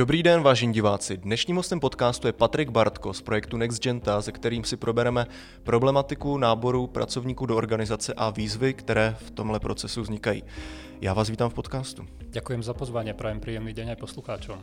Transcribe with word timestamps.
Dobrý 0.00 0.22
den, 0.22 0.42
vážení 0.42 0.72
diváci. 0.72 1.16
Dnešním 1.16 1.56
hostem 1.56 1.80
podcastu 1.80 2.26
je 2.26 2.32
Patrik 2.32 2.70
Bartko 2.70 3.14
z 3.14 3.22
projektu 3.22 3.56
NextGenta, 3.56 4.22
se 4.22 4.32
kterým 4.32 4.64
si 4.64 4.76
probereme 4.76 5.26
problematiku 5.62 6.38
náboru 6.38 6.86
pracovníků 6.86 7.46
do 7.46 7.56
organizace 7.56 8.14
a 8.16 8.30
výzvy, 8.30 8.74
které 8.74 9.16
v 9.20 9.30
tomhle 9.30 9.60
procesu 9.60 10.02
vznikají. 10.02 10.44
Já 11.00 11.14
vás 11.14 11.30
vítám 11.30 11.50
v 11.50 11.54
podcastu. 11.54 12.06
Ďakujem 12.30 12.62
za 12.62 12.72
pozvanie, 12.72 13.12
prajem 13.14 13.40
príjemný 13.40 13.72
deň 13.76 13.88
aj 13.88 13.96
poslucháčom. 14.00 14.56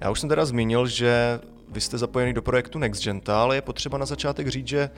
Já 0.00 0.10
už 0.10 0.20
jsem 0.20 0.28
teda 0.28 0.44
zmínil, 0.44 0.86
že 0.86 1.40
vy 1.68 1.80
jste 1.80 1.98
zapojený 1.98 2.32
do 2.32 2.42
projektu 2.42 2.78
NextGenta, 2.78 3.42
ale 3.42 3.56
je 3.56 3.62
potřeba 3.62 3.98
na 3.98 4.06
začátek 4.06 4.48
říct, 4.48 4.68
že 4.68 4.90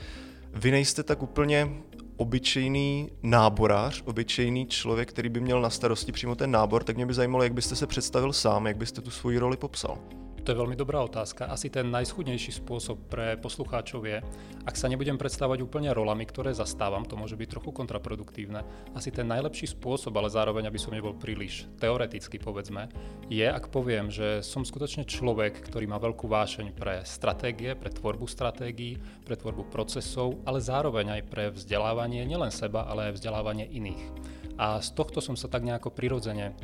vy 0.55 0.71
nejste 0.71 1.03
tak 1.03 1.23
úplně 1.23 1.69
obyčejný 2.21 3.11
náborář, 3.23 4.03
obyčejný 4.07 4.67
člověk, 4.67 5.09
který 5.09 5.29
by 5.29 5.41
měl 5.41 5.61
na 5.61 5.71
starosti 5.71 6.13
přímo 6.13 6.35
ten 6.35 6.51
nábor, 6.51 6.85
tak 6.85 6.97
mě 6.97 7.07
by 7.07 7.15
zajímalo, 7.15 7.45
jak 7.45 7.55
byste 7.55 7.77
se 7.77 7.87
představil 7.87 8.33
sám, 8.33 8.67
jak 8.67 8.77
byste 8.77 9.01
tu 9.01 9.11
svoji 9.11 9.39
roli 9.39 9.57
popsal. 9.57 9.99
To 10.51 10.59
je 10.59 10.67
veľmi 10.67 10.75
dobrá 10.75 10.99
otázka. 11.07 11.47
Asi 11.47 11.71
ten 11.71 11.95
najschudnejší 11.95 12.59
spôsob 12.59 13.07
pre 13.07 13.39
poslucháčov 13.39 14.03
je, 14.03 14.19
ak 14.67 14.75
sa 14.75 14.91
nebudem 14.91 15.15
predstavať 15.15 15.63
úplne 15.63 15.95
rolami, 15.95 16.27
ktoré 16.27 16.51
zastávam, 16.51 17.07
to 17.07 17.15
môže 17.15 17.39
byť 17.39 17.55
trochu 17.55 17.71
kontraproduktívne. 17.71 18.67
Asi 18.91 19.15
ten 19.15 19.31
najlepší 19.31 19.71
spôsob, 19.79 20.11
ale 20.19 20.27
zároveň, 20.27 20.67
aby 20.67 20.75
som 20.75 20.91
nebol 20.91 21.15
príliš 21.15 21.71
teoreticky, 21.79 22.43
povedzme, 22.43 22.91
je, 23.31 23.47
ak 23.47 23.71
poviem, 23.71 24.11
že 24.11 24.43
som 24.43 24.67
skutočne 24.67 25.07
človek, 25.07 25.71
ktorý 25.71 25.87
má 25.87 26.03
veľkú 26.03 26.27
vášeň 26.27 26.75
pre 26.75 27.07
stratégie, 27.07 27.79
pre 27.79 27.95
tvorbu 27.95 28.27
stratégií, 28.27 28.99
pre 29.23 29.39
tvorbu 29.39 29.71
procesov, 29.71 30.43
ale 30.51 30.59
zároveň 30.59 31.15
aj 31.15 31.23
pre 31.31 31.55
vzdelávanie 31.55 32.27
nielen 32.27 32.51
seba, 32.51 32.91
ale 32.91 33.15
aj 33.15 33.23
vzdelávanie 33.23 33.71
iných. 33.71 34.03
A 34.59 34.83
z 34.83 34.99
tohto 34.99 35.23
som 35.23 35.39
sa 35.39 35.47
tak 35.47 35.63
nejako 35.63 35.95
prirodzene 35.95 36.59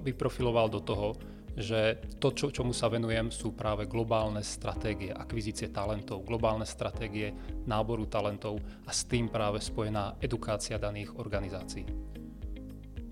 vyprofiloval 0.00 0.72
do 0.72 0.80
toho, 0.80 1.12
že 1.54 2.02
to, 2.18 2.34
čo, 2.34 2.50
čomu 2.50 2.74
sa 2.74 2.90
venujem, 2.90 3.30
sú 3.30 3.54
práve 3.54 3.86
globálne 3.86 4.42
stratégie 4.42 5.14
akvizície 5.14 5.70
talentov, 5.70 6.26
globálne 6.26 6.66
stratégie 6.66 7.34
náboru 7.64 8.06
talentov 8.10 8.58
a 8.86 8.90
s 8.90 9.06
tým 9.06 9.30
práve 9.30 9.62
spojená 9.62 10.18
edukácia 10.18 10.78
daných 10.78 11.14
organizácií. 11.18 11.86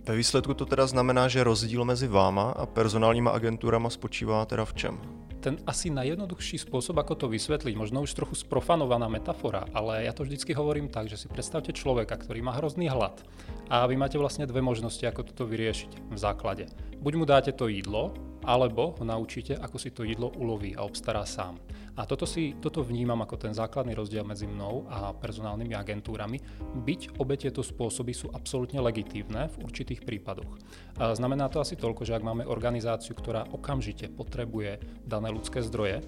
Ve 0.02 0.18
výsledku 0.18 0.58
to 0.58 0.66
teda 0.66 0.90
znamená, 0.90 1.30
že 1.30 1.46
rozdíl 1.46 1.86
mezi 1.86 2.10
váma 2.10 2.50
a 2.58 2.66
personálníma 2.66 3.30
agentúrama 3.30 3.86
spočívá 3.86 4.42
teda 4.50 4.66
v 4.66 4.74
čem? 4.74 4.94
ten 5.42 5.58
asi 5.66 5.90
najjednoduchší 5.90 6.62
spôsob, 6.62 7.02
ako 7.02 7.18
to 7.18 7.26
vysvetliť, 7.26 7.74
možno 7.74 8.06
už 8.06 8.14
trochu 8.14 8.38
sprofanovaná 8.38 9.10
metafora, 9.10 9.66
ale 9.74 10.06
ja 10.06 10.14
to 10.14 10.22
vždycky 10.22 10.54
hovorím 10.54 10.86
tak, 10.86 11.10
že 11.10 11.18
si 11.18 11.26
predstavte 11.26 11.74
človeka, 11.74 12.14
ktorý 12.14 12.46
má 12.46 12.54
hrozný 12.54 12.86
hlad 12.86 13.18
a 13.66 13.82
vy 13.90 13.98
máte 13.98 14.22
vlastne 14.22 14.46
dve 14.46 14.62
možnosti, 14.62 15.02
ako 15.02 15.34
toto 15.34 15.50
vyriešiť 15.50 16.14
v 16.14 16.18
základe. 16.18 16.70
Buď 17.02 17.12
mu 17.18 17.26
dáte 17.26 17.50
to 17.50 17.66
jídlo, 17.66 18.14
alebo 18.42 18.94
ho 18.98 19.04
naučíte, 19.04 19.54
ako 19.54 19.76
si 19.78 19.90
to 19.94 20.02
jedlo 20.02 20.34
uloví 20.34 20.74
a 20.74 20.82
obstará 20.82 21.22
sám. 21.22 21.58
A 21.92 22.08
toto, 22.08 22.24
si, 22.24 22.56
toto 22.56 22.80
vnímam 22.80 23.20
ako 23.20 23.36
ten 23.36 23.52
základný 23.52 23.92
rozdiel 23.92 24.24
medzi 24.24 24.48
mnou 24.48 24.88
a 24.88 25.12
personálnymi 25.12 25.76
agentúrami. 25.76 26.40
Byť 26.82 27.20
obe 27.20 27.36
tieto 27.36 27.60
spôsoby 27.60 28.16
sú 28.16 28.32
absolútne 28.32 28.80
legitívne 28.80 29.52
v 29.52 29.56
určitých 29.68 30.00
prípadoch. 30.00 30.56
A 30.96 31.12
znamená 31.12 31.52
to 31.52 31.60
asi 31.60 31.76
toľko, 31.76 32.08
že 32.08 32.16
ak 32.16 32.24
máme 32.24 32.48
organizáciu, 32.48 33.12
ktorá 33.12 33.44
okamžite 33.52 34.08
potrebuje 34.08 34.80
dané 35.04 35.28
ľudské 35.28 35.60
zdroje, 35.60 36.00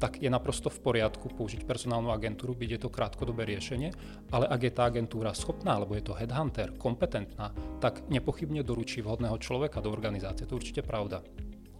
tak 0.00 0.16
je 0.16 0.32
naprosto 0.32 0.72
v 0.72 0.80
poriadku 0.80 1.28
použiť 1.28 1.68
personálnu 1.68 2.08
agentúru, 2.08 2.56
byť 2.56 2.70
je 2.72 2.80
to 2.80 2.88
krátkodobé 2.88 3.44
riešenie, 3.44 3.92
ale 4.32 4.48
ak 4.48 4.60
je 4.64 4.72
tá 4.72 4.88
agentúra 4.88 5.36
schopná, 5.36 5.76
alebo 5.76 5.92
je 5.92 6.08
to 6.08 6.16
headhunter, 6.16 6.72
kompetentná, 6.80 7.52
tak 7.84 8.08
nepochybne 8.08 8.64
doručí 8.64 9.04
vhodného 9.04 9.36
človeka 9.36 9.84
do 9.84 9.92
organizácie. 9.92 10.48
To 10.48 10.56
je 10.56 10.60
určite 10.64 10.82
pravda. 10.88 11.20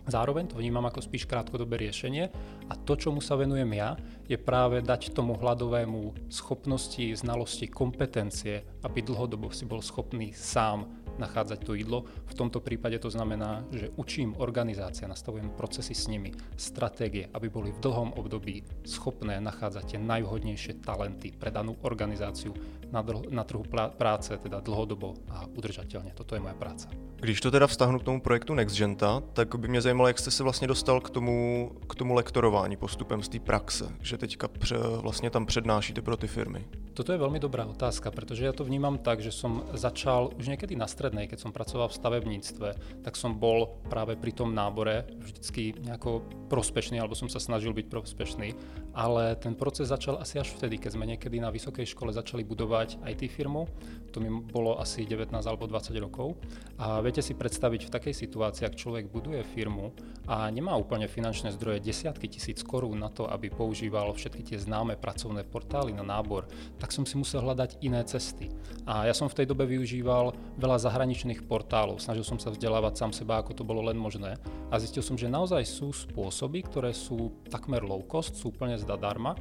Zároveň 0.08 0.48
to 0.48 0.56
vnímam 0.56 0.86
ako 0.88 1.04
spíš 1.04 1.28
krátkodobé 1.28 1.76
riešenie 1.76 2.32
a 2.68 2.74
to, 2.76 2.96
čomu 2.96 3.20
sa 3.20 3.36
venujem 3.36 3.68
ja, 3.76 3.96
je 4.24 4.38
práve 4.40 4.80
dať 4.80 5.12
tomu 5.12 5.36
hľadovému 5.36 6.30
schopnosti, 6.32 7.02
znalosti, 7.18 7.68
kompetencie, 7.68 8.64
aby 8.86 9.02
dlhodobo 9.02 9.52
si 9.52 9.68
bol 9.68 9.84
schopný 9.84 10.32
sám 10.32 10.88
nachádzať 11.20 11.60
to 11.60 11.76
jídlo. 11.76 12.08
V 12.32 12.34
tomto 12.34 12.64
prípade 12.64 12.96
to 12.96 13.12
znamená, 13.12 13.60
že 13.68 13.92
učím 14.00 14.32
organizácia, 14.40 15.04
nastavujem 15.04 15.52
procesy 15.52 15.92
s 15.92 16.08
nimi, 16.08 16.32
stratégie, 16.56 17.28
aby 17.36 17.52
boli 17.52 17.76
v 17.76 17.82
dlhom 17.84 18.16
období 18.16 18.64
schopné 18.88 19.36
nachádzať 19.44 19.84
tie 19.84 20.00
najvhodnejšie 20.00 20.80
talenty 20.80 21.36
pre 21.36 21.52
danú 21.52 21.76
organizáciu 21.84 22.56
na, 22.88 23.04
dl- 23.04 23.28
na 23.28 23.44
trhu 23.44 23.62
práce, 23.98 24.32
teda 24.32 24.64
dlhodobo 24.64 25.14
a 25.28 25.44
udržateľne. 25.44 26.16
Toto 26.16 26.34
je 26.34 26.40
moja 26.40 26.56
práca. 26.56 26.88
Když 27.20 27.40
to 27.40 27.52
teda 27.52 27.66
vztahnu 27.68 28.00
k 28.00 28.06
tomu 28.08 28.20
projektu 28.20 28.54
NextGenta, 28.54 29.22
tak 29.32 29.54
by 29.54 29.68
mě 29.68 29.80
zajímalo, 29.90 30.08
jak 30.08 30.18
jste 30.18 30.30
se 30.30 30.42
vlastně 30.42 30.68
dostal 30.68 31.00
k 31.00 31.10
tomu, 31.10 31.70
k 31.88 31.94
tomu 31.94 32.14
lektorování 32.14 32.76
postupem 32.76 33.22
z 33.22 33.28
té 33.28 33.38
praxe, 33.38 33.92
že 34.02 34.18
teďka 34.18 34.48
pře, 34.48 34.76
vlastně 34.78 35.30
tam 35.30 35.46
přednášíte 35.46 36.02
pro 36.02 36.16
ty 36.16 36.26
firmy. 36.26 36.64
Toto 36.94 37.16
je 37.16 37.22
veľmi 37.22 37.38
dobrá 37.40 37.64
otázka, 37.64 38.10
pretože 38.10 38.44
ja 38.44 38.52
to 38.52 38.66
vnímam 38.66 38.98
tak, 38.98 39.22
že 39.24 39.32
som 39.32 39.64
začal 39.72 40.36
už 40.36 40.52
niekedy 40.52 40.76
na 40.76 40.84
strednej, 40.84 41.30
keď 41.30 41.38
som 41.40 41.54
pracoval 41.54 41.88
v 41.88 41.96
stavebníctve, 41.96 42.68
tak 43.06 43.14
som 43.16 43.38
bol 43.38 43.78
práve 43.88 44.18
pri 44.20 44.34
tom 44.34 44.52
nábore 44.52 45.06
vždycky 45.16 45.80
nejako 45.80 46.20
prospešný, 46.50 47.00
alebo 47.00 47.14
som 47.16 47.30
sa 47.30 47.40
snažil 47.40 47.72
byť 47.72 47.86
prospešný, 47.88 48.52
ale 48.92 49.38
ten 49.38 49.54
proces 49.54 49.88
začal 49.88 50.18
asi 50.18 50.42
až 50.42 50.50
vtedy, 50.58 50.78
keď 50.78 50.90
sme 50.98 51.04
niekedy 51.06 51.38
na 51.38 51.52
vysokej 51.54 51.86
škole 51.86 52.10
začali 52.10 52.42
budovať 52.42 53.02
IT 53.06 53.30
firmu, 53.30 53.70
to 54.10 54.18
mi 54.18 54.28
bolo 54.28 54.82
asi 54.82 55.06
19 55.06 55.30
alebo 55.46 55.70
20 55.70 55.94
rokov. 56.02 56.34
A 56.82 56.98
viete 56.98 57.22
si 57.22 57.38
predstaviť 57.38 57.86
v 57.86 57.92
takej 57.94 58.14
situácii, 58.26 58.66
ak 58.66 58.74
človek 58.74 59.06
buduje 59.06 59.46
firmu 59.46 59.94
a 60.26 60.50
nemá 60.50 60.74
úplne 60.74 61.06
finančné 61.06 61.54
zdroje 61.54 61.78
desiatky 61.78 62.26
tisíc 62.26 62.66
korún 62.66 62.98
na 62.98 63.12
to, 63.12 63.30
aby 63.30 63.46
používal 63.52 64.10
všetky 64.10 64.42
tie 64.42 64.58
známe 64.58 64.98
pracovné 64.98 65.46
portály 65.46 65.94
na 65.94 66.02
nábor, 66.02 66.50
tak 66.82 66.90
som 66.90 67.06
si 67.06 67.14
musel 67.14 67.46
hľadať 67.46 67.78
iné 67.86 68.02
cesty. 68.02 68.50
A 68.88 69.06
ja 69.06 69.14
som 69.14 69.30
v 69.30 69.42
tej 69.42 69.46
dobe 69.46 69.70
využíval 69.70 70.34
veľa 70.58 70.76
zahraničných 70.82 71.46
portálov, 71.46 72.02
snažil 72.02 72.26
som 72.26 72.42
sa 72.42 72.50
vzdelávať 72.50 72.94
sám 72.98 73.12
seba, 73.14 73.38
ako 73.38 73.62
to 73.62 73.62
bolo 73.62 73.86
len 73.86 73.94
možné. 73.94 74.34
A 74.72 74.74
zistil 74.82 75.04
som, 75.04 75.14
že 75.14 75.30
naozaj 75.30 75.62
sú 75.62 75.94
spôsoby, 75.94 76.66
ktoré 76.66 76.90
sú 76.90 77.30
takmer 77.46 77.86
low 77.86 78.02
cost, 78.02 78.34
sú 78.34 78.50
úplne 78.50 78.79
da 78.84 78.96
Dharma. 78.96 79.34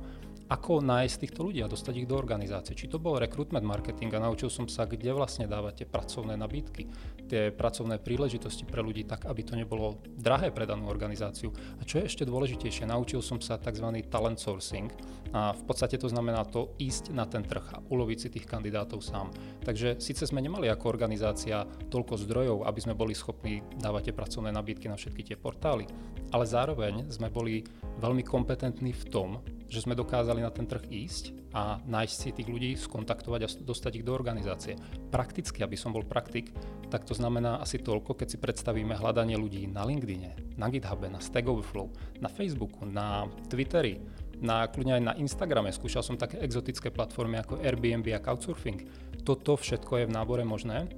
Ako 0.50 0.82
nájsť 0.82 1.16
týchto 1.22 1.46
ľudí 1.46 1.62
a 1.62 1.70
dostať 1.70 1.94
ich 2.02 2.10
do 2.10 2.18
organizácie. 2.18 2.74
Či 2.74 2.90
to 2.90 2.98
bol 2.98 3.22
recruitment 3.22 3.62
marketing 3.62 4.10
a 4.18 4.26
naučil 4.26 4.50
som 4.50 4.66
sa, 4.66 4.90
kde 4.90 5.14
vlastne 5.14 5.46
dávate 5.46 5.86
pracovné 5.86 6.34
nabídky, 6.34 6.90
tie 7.30 7.54
pracovné 7.54 8.02
príležitosti 8.02 8.66
pre 8.66 8.82
ľudí 8.82 9.06
tak, 9.06 9.30
aby 9.30 9.46
to 9.46 9.54
nebolo 9.54 10.02
drahé 10.18 10.50
pre 10.50 10.66
danú 10.66 10.90
organizáciu. 10.90 11.54
A 11.78 11.86
čo 11.86 12.02
je 12.02 12.10
ešte 12.10 12.26
dôležitejšie, 12.26 12.90
naučil 12.90 13.22
som 13.22 13.38
sa 13.38 13.62
tzv. 13.62 13.86
talent 14.10 14.42
sourcing 14.42 14.90
a 15.38 15.54
v 15.54 15.64
podstate 15.70 16.02
to 16.02 16.10
znamená 16.10 16.42
to 16.50 16.74
ísť 16.82 17.14
na 17.14 17.30
ten 17.30 17.46
trh 17.46 17.66
a 17.78 17.86
uloviť 17.86 18.18
si 18.18 18.28
tých 18.34 18.50
kandidátov 18.50 19.06
sám. 19.06 19.30
Takže 19.62 20.02
síce 20.02 20.26
sme 20.26 20.42
nemali 20.42 20.66
ako 20.66 20.90
organizácia 20.90 21.70
toľko 21.94 22.26
zdrojov, 22.26 22.66
aby 22.66 22.80
sme 22.82 22.98
boli 22.98 23.14
schopní 23.14 23.62
dávať 23.78 24.10
tie 24.10 24.18
pracovné 24.18 24.50
nabídky 24.50 24.90
na 24.90 24.98
všetky 24.98 25.22
tie 25.30 25.38
portály, 25.38 25.86
ale 26.34 26.50
zároveň 26.50 27.06
sme 27.14 27.30
boli 27.30 27.62
veľmi 28.02 28.26
kompetentní 28.26 28.98
v 28.98 29.06
tom, 29.14 29.30
že 29.70 29.86
sme 29.86 29.94
dokázali 29.94 30.42
na 30.42 30.50
ten 30.50 30.66
trh 30.66 30.90
ísť 30.90 31.54
a 31.54 31.78
nájsť 31.86 32.16
si 32.18 32.30
tých 32.34 32.50
ľudí, 32.50 32.74
skontaktovať 32.74 33.42
a 33.46 33.52
dostať 33.62 34.02
ich 34.02 34.06
do 34.06 34.18
organizácie. 34.18 34.76
Prakticky, 35.14 35.62
aby 35.62 35.78
som 35.78 35.94
bol 35.94 36.06
praktik, 36.06 36.50
tak 36.90 37.06
to 37.06 37.14
znamená 37.14 37.62
asi 37.62 37.78
toľko, 37.78 38.18
keď 38.18 38.28
si 38.34 38.38
predstavíme 38.42 38.98
hľadanie 38.98 39.38
ľudí 39.38 39.70
na 39.70 39.86
LinkedIne, 39.86 40.58
na 40.58 40.68
GitHube, 40.74 41.08
na 41.08 41.22
Stack 41.22 41.46
Overflow, 41.46 41.94
na 42.18 42.28
Facebooku, 42.28 42.86
na 42.86 43.30
Twitteri, 43.48 44.02
na, 44.42 44.66
kľudne 44.66 44.98
aj 44.98 45.04
na 45.04 45.14
Instagrame. 45.22 45.70
Skúšal 45.70 46.02
som 46.02 46.18
také 46.18 46.42
exotické 46.42 46.90
platformy 46.90 47.38
ako 47.40 47.62
Airbnb 47.62 48.10
a 48.16 48.24
Couchsurfing. 48.24 48.90
Toto 49.22 49.54
všetko 49.60 50.02
je 50.02 50.08
v 50.10 50.16
nábore 50.16 50.42
možné, 50.48 50.90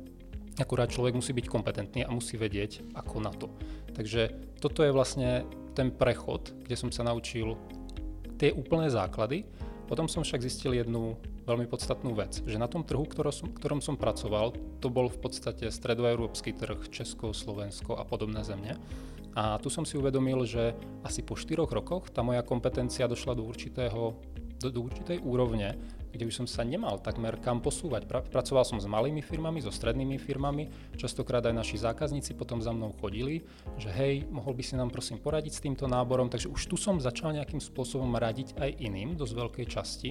akurát 0.61 0.93
človek 0.93 1.17
musí 1.17 1.33
byť 1.33 1.47
kompetentný 1.49 2.05
a 2.05 2.13
musí 2.13 2.37
vedieť, 2.37 2.93
ako 2.93 3.15
na 3.19 3.33
to. 3.33 3.49
Takže 3.97 4.53
toto 4.61 4.85
je 4.85 4.93
vlastne 4.93 5.43
ten 5.73 5.89
prechod, 5.89 6.51
kde 6.67 6.75
som 6.75 6.91
sa 6.91 7.07
naučil 7.07 7.55
tie 8.41 8.49
úplné 8.49 8.89
základy. 8.89 9.45
Potom 9.85 10.09
som 10.09 10.25
však 10.25 10.41
zistil 10.41 10.73
jednu 10.73 11.13
veľmi 11.45 11.69
podstatnú 11.69 12.17
vec, 12.17 12.41
že 12.41 12.57
na 12.57 12.65
tom 12.65 12.81
trhu, 12.81 13.05
ktorom 13.05 13.29
som, 13.29 13.47
ktorom 13.53 13.79
som 13.85 13.93
pracoval, 13.93 14.57
to 14.81 14.87
bol 14.89 15.05
v 15.05 15.19
podstate 15.21 15.69
stredoeurópsky 15.69 16.57
trh, 16.57 16.89
Česko, 16.89 17.37
Slovensko 17.37 17.99
a 17.99 18.03
podobné 18.07 18.41
zemne. 18.41 18.81
A 19.37 19.61
tu 19.61 19.69
som 19.69 19.85
si 19.85 19.95
uvedomil, 19.95 20.43
že 20.43 20.73
asi 21.05 21.21
po 21.21 21.37
4 21.37 21.69
rokoch 21.69 22.09
tá 22.09 22.25
moja 22.25 22.41
kompetencia 22.41 23.07
došla 23.07 23.37
do, 23.37 23.43
určitého, 23.45 24.17
do, 24.59 24.67
do 24.73 24.79
určitej 24.83 25.21
úrovne, 25.21 25.77
kde 26.11 26.27
už 26.27 26.43
som 26.43 26.47
sa 26.47 26.61
nemal 26.67 26.99
takmer 26.99 27.39
kam 27.39 27.63
posúvať. 27.63 28.05
Pracoval 28.05 28.67
som 28.67 28.77
s 28.77 28.85
malými 28.85 29.23
firmami, 29.23 29.63
so 29.63 29.71
strednými 29.71 30.19
firmami, 30.19 30.93
častokrát 30.99 31.41
aj 31.47 31.55
naši 31.55 31.79
zákazníci 31.81 32.35
potom 32.35 32.59
za 32.59 32.75
mnou 32.75 32.93
chodili, 32.99 33.41
že 33.79 33.89
hej, 33.89 34.27
mohol 34.27 34.53
by 34.53 34.63
si 34.63 34.75
nám 34.75 34.91
prosím 34.91 35.17
poradiť 35.17 35.53
s 35.55 35.63
týmto 35.63 35.87
náborom, 35.87 36.27
takže 36.27 36.51
už 36.51 36.61
tu 36.67 36.75
som 36.75 36.99
začal 36.99 37.33
nejakým 37.33 37.63
spôsobom 37.63 38.11
radiť 38.13 38.59
aj 38.59 38.69
iným, 38.83 39.15
dosť 39.15 39.33
veľkej 39.33 39.65
časti, 39.65 40.09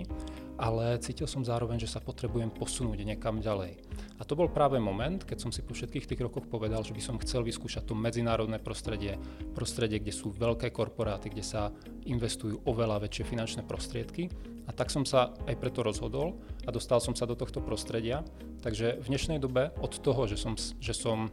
ale 0.60 1.00
cítil 1.00 1.24
som 1.24 1.40
zároveň, 1.40 1.80
že 1.80 1.88
sa 1.88 2.04
potrebujem 2.04 2.52
posunúť 2.52 3.00
niekam 3.04 3.40
ďalej. 3.40 3.80
A 4.20 4.22
to 4.28 4.36
bol 4.36 4.52
práve 4.52 4.76
moment, 4.76 5.24
keď 5.24 5.40
som 5.40 5.50
si 5.50 5.64
po 5.64 5.72
všetkých 5.72 6.04
tých 6.04 6.20
rokoch 6.20 6.44
povedal, 6.44 6.84
že 6.84 6.92
by 6.92 7.00
som 7.00 7.16
chcel 7.24 7.40
vyskúšať 7.40 7.88
to 7.88 7.96
medzinárodné 7.96 8.60
prostredie, 8.60 9.16
prostredie, 9.56 10.04
kde 10.04 10.12
sú 10.12 10.28
veľké 10.36 10.68
korporáty, 10.68 11.32
kde 11.32 11.40
sa 11.40 11.72
investujú 12.04 12.60
oveľa 12.68 13.08
väčšie 13.08 13.24
finančné 13.24 13.64
prostriedky 13.64 14.28
a 14.70 14.72
tak 14.72 14.86
som 14.86 15.02
sa 15.02 15.34
aj 15.50 15.58
preto 15.58 15.82
rozhodol 15.82 16.38
a 16.62 16.70
dostal 16.70 17.02
som 17.02 17.18
sa 17.18 17.26
do 17.26 17.34
tohto 17.34 17.58
prostredia. 17.58 18.22
Takže 18.62 19.02
v 19.02 19.06
dnešnej 19.10 19.42
dobe 19.42 19.74
od 19.82 19.98
toho, 19.98 20.30
že 20.30 20.38
som, 20.38 20.54
že 20.54 20.94
som 20.94 21.26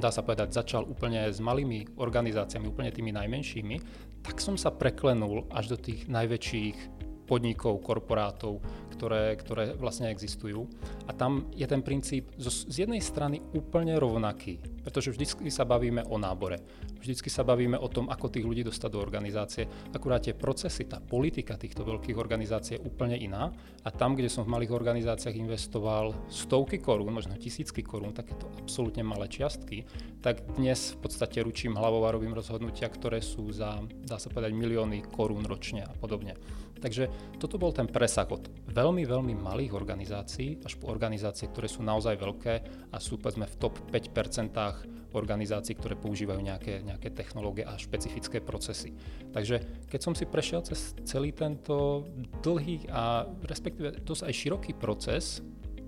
dá 0.00 0.08
sa 0.08 0.24
povedať, 0.24 0.56
začal 0.56 0.88
úplne 0.88 1.28
s 1.28 1.44
malými 1.44 2.00
organizáciami, 2.00 2.64
úplne 2.64 2.88
tými 2.88 3.12
najmenšími, 3.12 3.76
tak 4.24 4.40
som 4.40 4.56
sa 4.56 4.72
preklenul 4.72 5.44
až 5.52 5.76
do 5.76 5.78
tých 5.78 6.08
najväčších 6.08 7.04
podnikov, 7.28 7.84
korporátov, 7.84 8.64
ktoré, 8.96 9.36
ktoré 9.36 9.76
vlastne 9.76 10.08
existujú. 10.08 10.64
A 11.08 11.12
tam 11.12 11.48
je 11.52 11.68
ten 11.68 11.84
princíp 11.84 12.32
z, 12.40 12.68
jednej 12.68 13.04
strany 13.04 13.44
úplne 13.52 13.96
rovnaký, 14.00 14.60
pretože 14.80 15.12
vždy 15.12 15.52
sa 15.52 15.68
bavíme 15.68 16.04
o 16.08 16.16
nábore. 16.16 16.60
Vždycky 17.04 17.28
sa 17.28 17.44
bavíme 17.44 17.76
o 17.76 17.84
tom, 17.92 18.08
ako 18.08 18.32
tých 18.32 18.48
ľudí 18.48 18.64
dostať 18.64 18.88
do 18.88 18.96
organizácie. 18.96 19.68
Akurát 19.92 20.24
tie 20.24 20.32
procesy, 20.32 20.88
tá 20.88 21.04
politika 21.04 21.52
týchto 21.60 21.84
veľkých 21.84 22.16
organizácií 22.16 22.80
je 22.80 22.84
úplne 22.88 23.12
iná. 23.20 23.52
A 23.84 23.92
tam, 23.92 24.16
kde 24.16 24.32
som 24.32 24.48
v 24.48 24.56
malých 24.56 24.72
organizáciách 24.72 25.36
investoval 25.36 26.16
stovky 26.32 26.80
korún, 26.80 27.12
možno 27.12 27.36
tisícky 27.36 27.84
korún, 27.84 28.16
takéto 28.16 28.48
absolútne 28.56 29.04
malé 29.04 29.28
čiastky, 29.28 29.84
tak 30.24 30.56
dnes 30.56 30.96
v 30.96 31.04
podstate 31.04 31.44
ručím 31.44 31.76
hlavou 31.76 32.08
a 32.08 32.14
robím 32.16 32.32
rozhodnutia, 32.32 32.88
ktoré 32.88 33.20
sú 33.20 33.52
za, 33.52 33.84
dá 34.08 34.16
sa 34.16 34.32
povedať, 34.32 34.56
milióny 34.56 35.04
korún 35.12 35.44
ročne 35.44 35.84
a 35.84 35.92
podobne. 35.92 36.40
Takže 36.80 37.36
toto 37.36 37.60
bol 37.60 37.76
ten 37.76 37.84
presah 37.84 38.24
od 38.32 38.48
veľmi, 38.72 39.04
veľmi 39.04 39.36
malých 39.36 39.76
organizácií 39.76 40.64
až 40.64 40.80
po 40.80 40.88
organizácie, 40.88 41.52
ktoré 41.52 41.68
sú 41.68 41.84
naozaj 41.84 42.16
veľké 42.16 42.54
a 42.92 42.96
sú 42.96 43.20
povedzme 43.20 43.44
v 43.44 43.56
top 43.60 43.76
5% 43.92 45.03
organizácií, 45.14 45.78
ktoré 45.78 45.94
používajú 45.94 46.42
nejaké, 46.42 46.82
nejaké 46.82 47.14
technológie 47.14 47.62
a 47.62 47.78
špecifické 47.78 48.42
procesy. 48.42 48.92
Takže 49.30 49.86
keď 49.86 50.00
som 50.02 50.12
si 50.12 50.26
prešiel 50.26 50.66
cez 50.66 50.92
celý 51.06 51.30
tento 51.30 52.06
dlhý 52.42 52.90
a 52.90 53.24
respektíve 53.46 54.02
dosť 54.02 54.22
aj 54.26 54.34
široký 54.34 54.72
proces, 54.76 55.40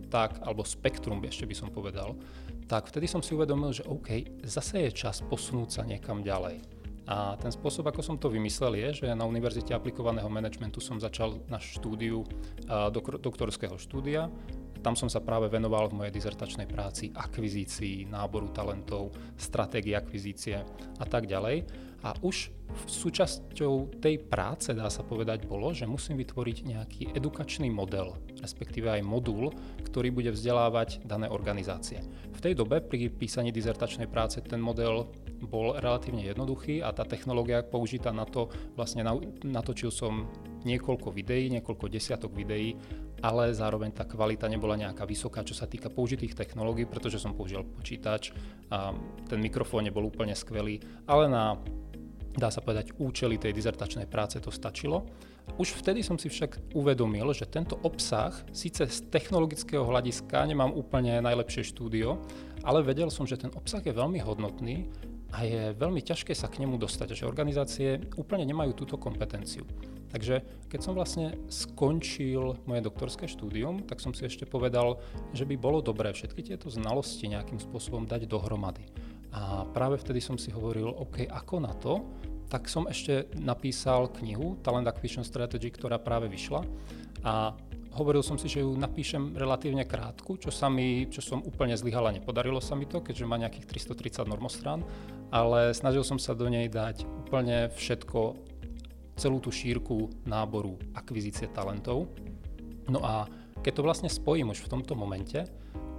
tak, 0.07 0.39
alebo 0.47 0.63
spektrum 0.63 1.19
ešte 1.27 1.51
by 1.51 1.55
som 1.59 1.69
povedal, 1.75 2.15
tak 2.67 2.91
vtedy 2.91 3.07
som 3.07 3.23
si 3.23 3.35
uvedomil, 3.35 3.75
že 3.75 3.87
OK, 3.87 4.43
zase 4.43 4.87
je 4.87 4.91
čas 4.95 5.23
posunúť 5.23 5.69
sa 5.71 5.83
niekam 5.83 6.23
ďalej. 6.23 6.63
A 7.07 7.39
ten 7.39 7.55
spôsob, 7.55 7.87
ako 7.87 8.03
som 8.03 8.19
to 8.19 8.27
vymyslel, 8.27 8.75
je, 8.75 9.07
že 9.07 9.15
na 9.15 9.23
Univerzite 9.23 9.71
aplikovaného 9.71 10.27
managementu 10.27 10.83
som 10.83 10.99
začal 10.99 11.39
na 11.47 11.63
štúdiu 11.63 12.27
doktorského 13.23 13.79
štúdia. 13.79 14.27
Tam 14.81 14.99
som 14.99 15.09
sa 15.11 15.25
práve 15.25 15.49
venoval 15.53 15.89
v 15.91 16.05
mojej 16.05 16.13
dizertačnej 16.15 16.69
práci 16.69 17.13
akvizícii, 17.13 18.09
náboru 18.09 18.51
talentov, 18.51 19.13
stratégii 19.37 19.97
akvizície 19.97 20.57
a 20.99 21.05
tak 21.05 21.29
ďalej. 21.29 21.67
A 22.05 22.15
už 22.23 22.55
súčasťou 22.87 23.99
tej 23.99 24.21
práce, 24.23 24.71
dá 24.71 24.87
sa 24.87 25.03
povedať, 25.03 25.49
bolo, 25.49 25.75
že 25.75 25.89
musím 25.89 26.21
vytvoriť 26.23 26.57
nejaký 26.63 27.03
edukačný 27.17 27.73
model, 27.73 28.15
respektíve 28.39 28.87
aj 28.87 29.03
modul, 29.03 29.51
ktorý 29.83 30.15
bude 30.15 30.31
vzdelávať 30.31 31.03
dané 31.03 31.27
organizácie. 31.27 32.05
V 32.31 32.39
tej 32.39 32.55
dobe 32.55 32.79
pri 32.85 33.11
písaní 33.11 33.51
dizertačnej 33.51 34.07
práce 34.07 34.39
ten 34.45 34.61
model 34.61 35.09
bol 35.47 35.75
relatívne 35.77 36.23
jednoduchý 36.25 36.85
a 36.85 36.93
tá 36.93 37.03
technológia 37.03 37.65
použitá 37.65 38.13
na 38.13 38.29
to, 38.29 38.53
vlastne 38.79 39.03
natočil 39.43 39.91
som 39.91 40.29
niekoľko 40.63 41.11
videí, 41.11 41.49
niekoľko 41.59 41.87
desiatok 41.91 42.35
videí, 42.35 42.77
ale 43.23 43.55
zároveň 43.57 43.93
tá 43.97 44.05
kvalita 44.05 44.49
nebola 44.49 44.77
nejaká 44.77 45.09
vysoká, 45.09 45.45
čo 45.47 45.57
sa 45.57 45.65
týka 45.65 45.89
použitých 45.89 46.37
technológií, 46.37 46.85
pretože 46.85 47.21
som 47.21 47.33
použil 47.33 47.65
počítač 47.65 48.33
a 48.69 48.93
ten 49.29 49.39
mikrofón 49.41 49.89
nebol 49.89 50.05
úplne 50.05 50.37
skvelý, 50.37 50.81
ale 51.09 51.31
na 51.31 51.57
dá 52.37 52.53
sa 52.53 52.61
povedať, 52.61 52.93
účely 53.01 53.41
tej 53.41 53.57
dizertačnej 53.57 54.05
práce 54.05 54.37
to 54.39 54.53
stačilo. 54.53 55.09
Už 55.57 55.73
vtedy 55.81 56.05
som 56.05 56.21
si 56.21 56.29
však 56.29 56.77
uvedomil, 56.77 57.33
že 57.33 57.49
tento 57.49 57.81
obsah, 57.81 58.37
síce 58.53 58.85
z 58.85 59.09
technologického 59.09 59.83
hľadiska 59.83 60.45
nemám 60.45 60.77
úplne 60.77 61.17
najlepšie 61.25 61.73
štúdio, 61.73 62.21
ale 62.61 62.85
vedel 62.85 63.09
som, 63.09 63.25
že 63.25 63.41
ten 63.41 63.49
obsah 63.57 63.81
je 63.81 63.95
veľmi 63.95 64.21
hodnotný 64.21 64.85
a 65.33 65.49
je 65.49 65.73
veľmi 65.73 66.05
ťažké 66.05 66.37
sa 66.37 66.53
k 66.53 66.61
nemu 66.61 66.77
dostať, 66.77 67.17
že 67.17 67.25
organizácie 67.25 68.05
úplne 68.21 68.45
nemajú 68.45 68.77
túto 68.77 69.01
kompetenciu. 69.01 69.65
Takže 70.11 70.43
keď 70.71 70.81
som 70.83 70.95
vlastne 70.95 71.35
skončil 71.51 72.59
moje 72.67 72.81
doktorské 72.83 73.27
štúdium, 73.27 73.83
tak 73.87 73.99
som 73.99 74.15
si 74.15 74.27
ešte 74.27 74.47
povedal, 74.47 75.03
že 75.35 75.47
by 75.47 75.55
bolo 75.59 75.83
dobré 75.83 76.11
všetky 76.15 76.43
tieto 76.47 76.71
znalosti 76.71 77.31
nejakým 77.31 77.59
spôsobom 77.59 78.07
dať 78.07 78.31
dohromady. 78.31 78.87
A 79.37 79.67
práve 79.69 80.01
vtedy 80.01 80.23
som 80.23 80.41
si 80.41 80.49
hovoril, 80.55 80.89
OK, 80.89 81.29
ako 81.29 81.57
na 81.61 81.73
to? 81.77 82.01
Tak 82.47 82.71
som 82.71 82.87
ešte 82.87 83.27
napísal 83.37 84.09
knihu 84.23 84.57
Talent 84.63 84.87
Acquisition 84.87 85.27
Strategy, 85.27 85.69
ktorá 85.75 85.99
práve 85.99 86.31
vyšla. 86.31 86.63
A 87.27 87.53
hovoril 87.97 88.21
som 88.21 88.37
si, 88.37 88.47
že 88.47 88.61
ju 88.61 88.77
napíšem 88.77 89.35
relatívne 89.35 89.89
krátku, 89.89 90.37
čo, 90.37 90.53
sa 90.53 90.69
mi, 90.69 91.09
čo 91.09 91.25
som 91.25 91.41
úplne 91.43 91.75
zlyhala. 91.75 92.13
Nepodarilo 92.13 92.61
sa 92.61 92.77
mi 92.77 92.85
to, 92.85 93.01
keďže 93.01 93.25
má 93.25 93.41
nejakých 93.41 93.67
330 93.67 94.29
normostrán, 94.29 94.85
ale 95.33 95.73
snažil 95.73 96.05
som 96.05 96.21
sa 96.21 96.37
do 96.37 96.47
nej 96.47 96.69
dať 96.69 97.09
úplne 97.27 97.73
všetko, 97.73 98.21
celú 99.17 99.41
tú 99.41 99.49
šírku 99.49 100.13
náboru 100.29 100.77
akvizície 100.93 101.49
talentov. 101.51 102.07
No 102.87 103.03
a 103.03 103.27
keď 103.65 103.73
to 103.81 103.87
vlastne 103.87 104.11
spojím 104.13 104.53
už 104.53 104.63
v 104.63 104.71
tomto 104.79 104.95
momente, 104.95 105.43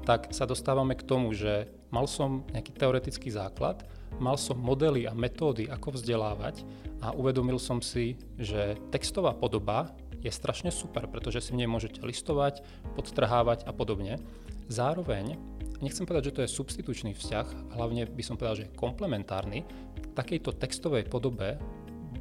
tak 0.08 0.32
sa 0.32 0.48
dostávame 0.48 0.96
k 0.96 1.04
tomu, 1.04 1.36
že 1.36 1.68
mal 1.92 2.08
som 2.08 2.48
nejaký 2.56 2.72
teoretický 2.72 3.28
základ, 3.28 3.84
mal 4.24 4.40
som 4.40 4.56
modely 4.56 5.04
a 5.04 5.12
metódy, 5.12 5.68
ako 5.68 6.00
vzdelávať 6.00 6.64
a 7.04 7.12
uvedomil 7.12 7.60
som 7.60 7.84
si, 7.84 8.16
že 8.40 8.80
textová 8.88 9.36
podoba 9.36 9.92
je 10.24 10.32
strašne 10.32 10.72
super, 10.72 11.12
pretože 11.12 11.44
si 11.44 11.52
v 11.52 11.60
nej 11.64 11.70
môžete 11.70 12.00
listovať, 12.00 12.64
podtrhávať 12.96 13.68
a 13.68 13.72
podobne. 13.76 14.16
Zároveň, 14.72 15.36
nechcem 15.84 16.08
povedať, 16.08 16.32
že 16.32 16.36
to 16.40 16.44
je 16.48 16.56
substitučný 16.56 17.12
vzťah, 17.12 17.76
hlavne 17.76 18.08
by 18.08 18.24
som 18.24 18.40
povedal, 18.40 18.64
že 18.64 18.66
je 18.72 18.78
komplementárny, 18.80 19.68
takejto 20.18 20.56
textovej 20.58 21.06
podobe 21.12 21.62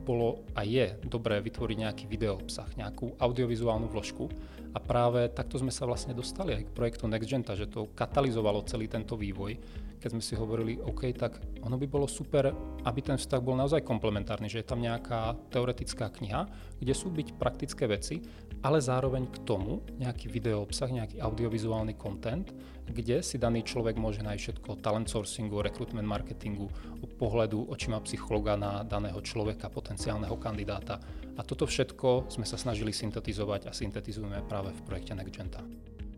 bolo 0.06 0.46
a 0.54 0.62
je 0.62 0.94
dobré 1.02 1.42
vytvoriť 1.42 1.76
nejaký 1.82 2.04
video 2.06 2.38
obsah, 2.38 2.70
nejakú 2.78 3.18
audiovizuálnu 3.18 3.90
vložku. 3.90 4.30
A 4.70 4.78
práve 4.78 5.26
takto 5.34 5.58
sme 5.58 5.74
sa 5.74 5.88
vlastne 5.88 6.14
dostali 6.14 6.54
aj 6.54 6.70
k 6.70 6.74
projektu 6.76 7.10
NextGenta, 7.10 7.58
že 7.58 7.66
to 7.66 7.90
katalizovalo 7.96 8.62
celý 8.70 8.86
tento 8.86 9.18
vývoj, 9.18 9.58
keď 10.00 10.10
sme 10.16 10.22
si 10.22 10.34
hovorili, 10.36 10.78
OK, 10.78 11.10
tak 11.16 11.40
ono 11.64 11.76
by 11.80 11.86
bolo 11.88 12.06
super, 12.06 12.52
aby 12.84 13.00
ten 13.02 13.16
vztah 13.18 13.40
bol 13.40 13.56
naozaj 13.58 13.82
komplementárny, 13.82 14.46
že 14.46 14.62
je 14.62 14.68
tam 14.68 14.80
nejaká 14.80 15.34
teoretická 15.50 16.12
kniha, 16.12 16.46
kde 16.78 16.94
sú 16.94 17.10
byť 17.10 17.36
praktické 17.40 17.88
veci, 17.88 18.20
ale 18.62 18.80
zároveň 18.80 19.28
k 19.28 19.42
tomu 19.44 19.84
nejaký 19.98 20.32
video 20.32 20.64
obsah, 20.64 20.88
nejaký 20.88 21.20
audiovizuálny 21.20 21.94
content, 21.96 22.50
kde 22.86 23.20
si 23.20 23.36
daný 23.36 23.66
človek 23.66 23.98
môže 23.98 24.22
nájsť 24.22 24.42
všetko 24.42 24.68
o 24.72 24.80
talent 24.80 25.10
sourcingu, 25.10 25.58
recruitment 25.60 26.06
marketingu, 26.06 26.70
o 27.02 27.06
pohľadu 27.06 27.66
očima 27.68 27.98
psychologa 28.06 28.54
na 28.54 28.86
daného 28.86 29.18
človeka, 29.20 29.72
potenciálneho 29.72 30.38
kandidáta. 30.38 31.02
A 31.36 31.42
toto 31.42 31.66
všetko 31.66 32.30
sme 32.30 32.46
sa 32.46 32.56
snažili 32.56 32.94
syntetizovať 32.94 33.68
a 33.68 33.76
syntetizujeme 33.76 34.40
práve 34.46 34.72
v 34.72 34.80
projekte 34.86 35.12
NextGenta. 35.12 35.60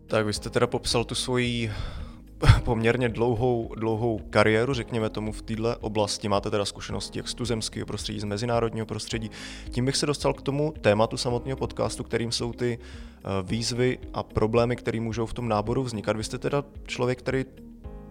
Tak 0.08 0.24
vy 0.24 0.32
jste 0.32 0.48
teda 0.48 0.64
popsal 0.64 1.04
tu 1.04 1.12
svoji 1.12 1.68
poměrně 2.64 3.08
dlouhou, 3.08 3.74
dlouhou 3.76 4.20
kariéru, 4.30 4.74
řekněme 4.74 5.10
tomu, 5.10 5.32
v 5.32 5.42
této 5.42 5.78
oblasti. 5.80 6.28
Máte 6.28 6.50
teda 6.50 6.64
zkušenosti 6.64 7.18
jak 7.18 7.28
z 7.28 7.34
tuzemského 7.34 7.86
prostředí, 7.86 8.20
z 8.20 8.24
mezinárodního 8.24 8.86
prostředí. 8.86 9.30
Tím 9.70 9.84
bych 9.84 9.96
se 9.96 10.06
dostal 10.06 10.34
k 10.34 10.42
tomu 10.42 10.74
tématu 10.80 11.16
samotného 11.16 11.56
podcastu, 11.56 12.04
kterým 12.04 12.32
jsou 12.32 12.52
ty 12.52 12.78
eh, 12.78 13.20
výzvy 13.42 13.98
a 14.14 14.22
problémy, 14.22 14.76
které 14.76 15.00
můžou 15.00 15.26
v 15.26 15.34
tom 15.34 15.48
náboru 15.48 15.82
vznikat. 15.82 16.16
Vy 16.16 16.24
jste 16.24 16.38
teda 16.38 16.64
člověk, 16.86 17.18
který 17.18 17.44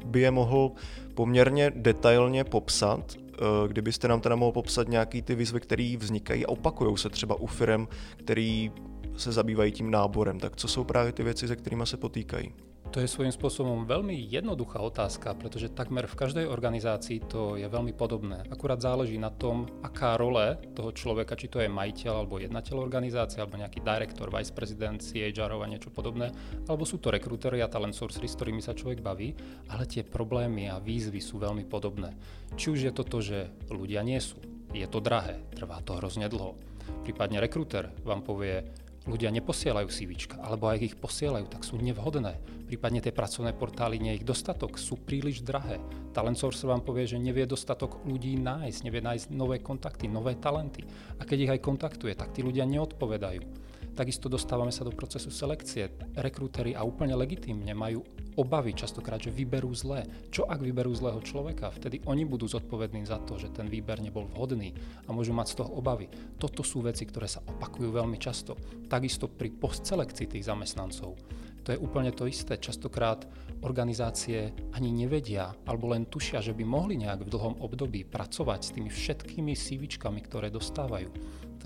by 0.06 0.22
je 0.22 0.32
mohl 0.32 0.72
poměrně 1.14 1.72
detailně 1.76 2.44
popsat, 2.44 3.16
eh, 3.18 3.38
kdybyste 3.68 4.08
nám 4.08 4.22
teda 4.22 4.36
mohl 4.36 4.52
popsat 4.52 4.88
nějaký 4.88 5.22
ty 5.22 5.36
výzvy, 5.36 5.60
které 5.60 5.96
vznikají 6.00 6.46
a 6.46 6.50
opakují 6.50 6.98
se 6.98 7.10
třeba 7.10 7.36
u 7.36 7.48
firm, 7.48 7.88
který 8.18 8.72
se 9.18 9.32
zabývají 9.32 9.72
tím 9.72 9.92
náborem, 9.92 10.40
tak 10.40 10.56
co 10.56 10.68
jsou 10.68 10.84
právě 10.84 11.12
ty 11.12 11.24
věci, 11.24 11.48
se 11.48 11.56
kterými 11.56 11.84
se 11.86 11.98
potýkají? 11.98 12.54
To 12.96 13.04
je 13.04 13.14
svojím 13.14 13.36
spôsobom 13.36 13.84
veľmi 13.84 14.16
jednoduchá 14.16 14.80
otázka, 14.80 15.36
pretože 15.36 15.70
takmer 15.70 16.08
v 16.08 16.18
každej 16.18 16.46
organizácii 16.48 17.20
to 17.30 17.60
je 17.60 17.68
veľmi 17.68 17.92
podobné. 17.94 18.48
Akurát 18.48 18.80
záleží 18.80 19.20
na 19.20 19.28
tom, 19.28 19.68
aká 19.84 20.16
role 20.16 20.56
toho 20.72 20.96
človeka, 20.96 21.36
či 21.36 21.52
to 21.52 21.60
je 21.60 21.70
majiteľ 21.70 22.24
alebo 22.24 22.40
jednateľ 22.40 22.80
organizácie, 22.80 23.44
alebo 23.44 23.60
nejaký 23.60 23.84
direktor, 23.84 24.32
vice 24.32 24.56
prezident, 24.56 25.04
CHR 25.04 25.52
a 25.52 25.68
niečo 25.68 25.92
podobné, 25.92 26.32
alebo 26.66 26.88
sú 26.88 26.98
to 26.98 27.12
rekrutery 27.12 27.60
a 27.60 27.70
talent 27.70 27.94
sourcery, 27.94 28.26
s 28.26 28.40
ktorými 28.40 28.64
sa 28.64 28.74
človek 28.74 29.04
baví, 29.04 29.36
ale 29.68 29.84
tie 29.86 30.08
problémy 30.08 30.72
a 30.72 30.80
výzvy 30.80 31.20
sú 31.20 31.44
veľmi 31.44 31.68
podobné. 31.68 32.16
Či 32.56 32.72
už 32.72 32.80
je 32.88 32.94
to 32.96 33.04
to, 33.04 33.20
že 33.20 33.40
ľudia 33.68 34.00
nie 34.02 34.18
sú, 34.18 34.40
je 34.72 34.88
to 34.88 35.04
drahé, 35.04 35.44
trvá 35.54 35.84
to 35.84 36.00
hrozne 36.00 36.32
dlho. 36.32 36.56
Prípadne 37.04 37.44
rekruter 37.44 37.92
vám 38.08 38.24
povie, 38.24 38.64
ľudia 39.08 39.32
neposielajú 39.32 39.88
CV, 39.88 40.20
alebo 40.44 40.68
ak 40.68 40.84
ich 40.84 40.96
posielajú, 41.00 41.48
tak 41.48 41.64
sú 41.64 41.80
nevhodné. 41.80 42.38
Prípadne 42.68 43.00
tie 43.00 43.16
pracovné 43.16 43.56
portály 43.56 43.96
nie 43.98 44.12
je 44.14 44.20
ich 44.22 44.28
dostatok, 44.28 44.76
sú 44.76 45.00
príliš 45.00 45.40
drahé. 45.40 45.80
Talent 46.12 46.36
Source 46.36 46.68
vám 46.68 46.84
povie, 46.84 47.08
že 47.08 47.16
nevie 47.16 47.48
dostatok 47.48 48.04
ľudí 48.04 48.36
nájsť, 48.36 48.80
nevie 48.84 49.00
nájsť 49.00 49.26
nové 49.32 49.64
kontakty, 49.64 50.12
nové 50.12 50.36
talenty. 50.36 50.84
A 51.18 51.24
keď 51.24 51.38
ich 51.40 51.54
aj 51.56 51.64
kontaktuje, 51.64 52.14
tak 52.14 52.36
tí 52.36 52.44
ľudia 52.44 52.68
neodpovedajú. 52.68 53.67
Takisto 53.98 54.30
dostávame 54.30 54.70
sa 54.70 54.86
do 54.86 54.94
procesu 54.94 55.34
selekcie. 55.34 55.90
Rekrútery 56.14 56.78
a 56.78 56.86
úplne 56.86 57.18
legitímne 57.18 57.74
majú 57.74 58.06
obavy 58.38 58.78
častokrát, 58.78 59.18
že 59.18 59.34
vyberú 59.34 59.74
zlé. 59.74 60.06
Čo 60.30 60.46
ak 60.46 60.62
vyberú 60.62 60.94
zlého 60.94 61.18
človeka? 61.26 61.74
Vtedy 61.74 62.06
oni 62.06 62.22
budú 62.22 62.46
zodpovední 62.46 63.10
za 63.10 63.18
to, 63.26 63.42
že 63.42 63.50
ten 63.50 63.66
výber 63.66 63.98
nebol 63.98 64.30
vhodný 64.30 64.78
a 65.10 65.10
môžu 65.10 65.34
mať 65.34 65.48
z 65.50 65.56
toho 65.66 65.82
obavy. 65.82 66.14
Toto 66.38 66.62
sú 66.62 66.86
veci, 66.86 67.10
ktoré 67.10 67.26
sa 67.26 67.42
opakujú 67.42 67.90
veľmi 67.90 68.22
často. 68.22 68.54
Takisto 68.86 69.34
pri 69.34 69.50
postselekcii 69.58 70.30
tých 70.30 70.46
zamestnancov. 70.46 71.18
To 71.66 71.74
je 71.74 71.82
úplne 71.82 72.14
to 72.14 72.30
isté. 72.30 72.62
Častokrát 72.62 73.26
organizácie 73.66 74.54
ani 74.78 74.94
nevedia 74.94 75.58
alebo 75.66 75.90
len 75.90 76.06
tušia, 76.06 76.38
že 76.38 76.54
by 76.54 76.62
mohli 76.62 77.02
nejak 77.02 77.26
v 77.26 77.34
dlhom 77.34 77.66
období 77.66 78.06
pracovať 78.06 78.60
s 78.62 78.74
tými 78.78 78.94
všetkými 78.94 79.58
CVčkami, 79.58 80.22
ktoré 80.22 80.54
dostávajú. 80.54 81.10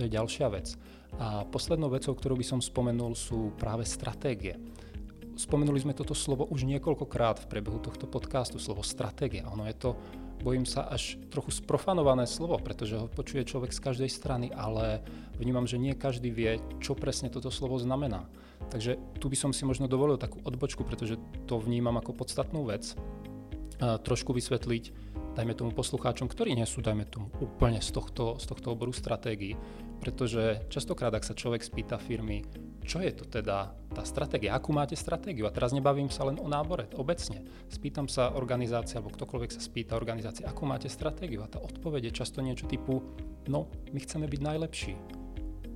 To 0.01 0.09
je 0.09 0.17
ďalšia 0.17 0.49
vec. 0.49 0.73
A 1.21 1.45
poslednou 1.45 1.93
vecou, 1.93 2.17
ktorú 2.17 2.33
by 2.33 2.41
som 2.41 2.57
spomenul, 2.57 3.13
sú 3.13 3.53
práve 3.53 3.85
stratégie. 3.85 4.57
Spomenuli 5.37 5.77
sme 5.77 5.93
toto 5.93 6.17
slovo 6.17 6.49
už 6.49 6.65
niekoľkokrát 6.65 7.45
v 7.45 7.49
priebehu 7.53 7.77
tohto 7.77 8.09
podcastu, 8.09 8.57
slovo 8.57 8.81
stratégia. 8.81 9.45
Ono 9.53 9.69
je 9.69 9.77
to, 9.77 9.93
bojím 10.41 10.65
sa, 10.65 10.89
až 10.89 11.21
trochu 11.29 11.53
sprofanované 11.53 12.25
slovo, 12.25 12.57
pretože 12.57 12.97
ho 12.97 13.05
počuje 13.05 13.45
človek 13.45 13.69
z 13.69 13.77
každej 13.77 14.09
strany, 14.09 14.49
ale 14.49 15.05
vnímam, 15.37 15.69
že 15.69 15.77
nie 15.77 15.93
každý 15.93 16.33
vie, 16.33 16.57
čo 16.81 16.97
presne 16.97 17.29
toto 17.29 17.53
slovo 17.53 17.77
znamená. 17.77 18.25
Takže 18.73 18.97
tu 19.21 19.29
by 19.29 19.37
som 19.37 19.53
si 19.53 19.69
možno 19.69 19.85
dovolil 19.85 20.17
takú 20.17 20.41
odbočku, 20.41 20.81
pretože 20.81 21.21
to 21.45 21.61
vnímam 21.61 21.93
ako 22.01 22.17
podstatnú 22.17 22.65
vec. 22.65 22.97
A 23.77 24.01
trošku 24.01 24.33
vysvetliť, 24.33 25.13
dajme 25.37 25.53
tomu 25.53 25.77
poslucháčom, 25.77 26.25
ktorí 26.25 26.57
nie 26.57 26.65
sú, 26.65 26.81
dajme 26.81 27.05
tomu, 27.05 27.29
úplne 27.37 27.77
z 27.85 27.93
tohto, 27.93 28.41
z 28.41 28.49
tohto 28.49 28.73
oboru 28.73 28.97
stratégií. 28.97 29.53
Pretože 30.01 30.65
častokrát, 30.73 31.13
ak 31.13 31.21
sa 31.21 31.37
človek 31.37 31.61
spýta 31.61 32.01
firmy, 32.01 32.41
čo 32.81 32.99
je 33.05 33.13
to 33.13 33.29
teda 33.29 33.69
tá 33.93 34.01
stratégia, 34.01 34.57
akú 34.57 34.73
máte 34.73 34.97
stratégiu. 34.97 35.45
A 35.45 35.53
teraz 35.53 35.71
nebavím 35.71 36.09
sa 36.09 36.25
len 36.25 36.41
o 36.41 36.49
nábore, 36.49 36.89
obecne. 36.97 37.45
Spýtam 37.69 38.09
sa 38.09 38.33
organizácia, 38.33 38.97
alebo 38.97 39.13
ktokoľvek 39.13 39.53
sa 39.53 39.61
spýta 39.61 39.93
organizácie, 39.93 40.41
akú 40.41 40.65
máte 40.65 40.89
stratégiu. 40.89 41.45
A 41.45 41.51
tá 41.51 41.61
odpoveď 41.61 42.09
je 42.09 42.17
často 42.17 42.41
niečo 42.41 42.65
typu, 42.65 43.05
no, 43.45 43.69
my 43.93 43.99
chceme 44.01 44.25
byť 44.25 44.41
najlepší. 44.41 44.93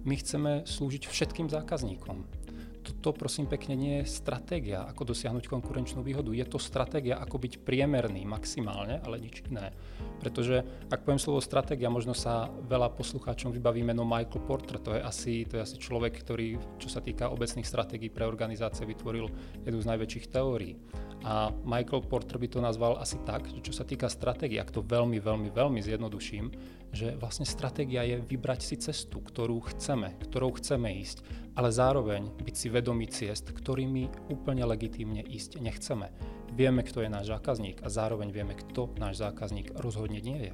My 0.06 0.18
chceme 0.18 0.66
slúžiť 0.66 1.06
všetkým 1.06 1.50
zákazníkom 1.50 2.45
toto 2.86 3.18
prosím 3.18 3.50
pekne 3.50 3.74
nie 3.74 3.94
je 4.02 4.12
stratégia, 4.22 4.86
ako 4.86 5.10
dosiahnuť 5.10 5.50
konkurenčnú 5.50 6.06
výhodu. 6.06 6.30
Je 6.30 6.46
to 6.46 6.62
stratégia, 6.62 7.18
ako 7.18 7.42
byť 7.42 7.66
priemerný 7.66 8.30
maximálne, 8.30 9.02
ale 9.02 9.18
nič 9.18 9.42
iné. 9.50 9.74
Pretože 10.22 10.62
ak 10.94 11.02
poviem 11.02 11.18
slovo 11.18 11.42
stratégia, 11.42 11.90
možno 11.90 12.14
sa 12.14 12.48
veľa 12.70 12.94
poslucháčom 12.94 13.50
vybaví 13.50 13.82
meno 13.82 14.06
Michael 14.06 14.46
Porter. 14.46 14.78
To 14.86 14.94
je 14.94 15.02
asi, 15.02 15.34
to 15.50 15.58
je 15.58 15.66
asi 15.66 15.78
človek, 15.82 16.14
ktorý, 16.22 16.62
čo 16.78 16.88
sa 16.94 17.02
týka 17.02 17.34
obecných 17.34 17.66
stratégií 17.66 18.14
pre 18.14 18.30
organizácie, 18.30 18.86
vytvoril 18.86 19.26
jednu 19.66 19.80
z 19.82 19.90
najväčších 19.90 20.30
teórií. 20.30 20.78
A 21.26 21.50
Michael 21.66 22.06
Porter 22.06 22.38
by 22.38 22.48
to 22.54 22.62
nazval 22.62 23.02
asi 23.02 23.18
tak, 23.26 23.50
že 23.50 23.66
čo 23.66 23.74
sa 23.74 23.82
týka 23.82 24.06
stratégie, 24.06 24.62
ak 24.62 24.70
to 24.70 24.86
veľmi, 24.86 25.18
veľmi, 25.18 25.50
veľmi 25.50 25.82
zjednoduším, 25.82 26.54
že 26.96 27.20
vlastne 27.20 27.44
stratégia 27.44 28.08
je 28.08 28.24
vybrať 28.24 28.60
si 28.64 28.76
cestu, 28.80 29.20
ktorú 29.20 29.60
chceme, 29.76 30.16
ktorou 30.24 30.56
chceme 30.56 30.96
ísť, 31.04 31.22
ale 31.60 31.70
zároveň 31.70 32.32
byť 32.40 32.56
si 32.56 32.68
vedomý 32.72 33.12
ciest, 33.12 33.52
ktorými 33.52 34.32
úplne 34.32 34.64
legitímne 34.64 35.22
ísť 35.22 35.60
nechceme. 35.60 36.08
Vieme, 36.56 36.82
kto 36.88 37.04
je 37.04 37.12
náš 37.12 37.28
zákazník 37.30 37.84
a 37.84 37.92
zároveň 37.92 38.32
vieme, 38.32 38.56
kto 38.56 38.96
náš 38.96 39.20
zákazník 39.20 39.76
rozhodne 39.76 40.24
nie 40.24 40.50
je. 40.50 40.54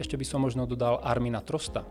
Ešte 0.00 0.16
by 0.16 0.24
som 0.24 0.40
možno 0.40 0.64
dodal 0.64 1.04
Armina 1.04 1.44
Trosta, 1.44 1.84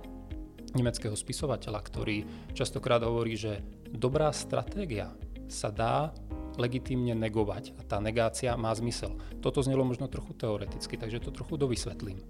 nemeckého 0.74 1.14
spisovateľa, 1.14 1.80
ktorý 1.86 2.18
častokrát 2.58 3.06
hovorí, 3.06 3.38
že 3.38 3.62
dobrá 3.94 4.34
stratégia 4.34 5.14
sa 5.46 5.70
dá 5.70 6.10
legitímne 6.58 7.18
negovať 7.18 7.78
a 7.78 7.82
tá 7.86 7.98
negácia 7.98 8.54
má 8.58 8.74
zmysel. 8.74 9.16
Toto 9.42 9.62
znelo 9.66 9.86
možno 9.88 10.10
trochu 10.10 10.34
teoreticky, 10.38 10.98
takže 10.98 11.24
to 11.24 11.34
trochu 11.34 11.58
dovysvetlím. 11.58 12.22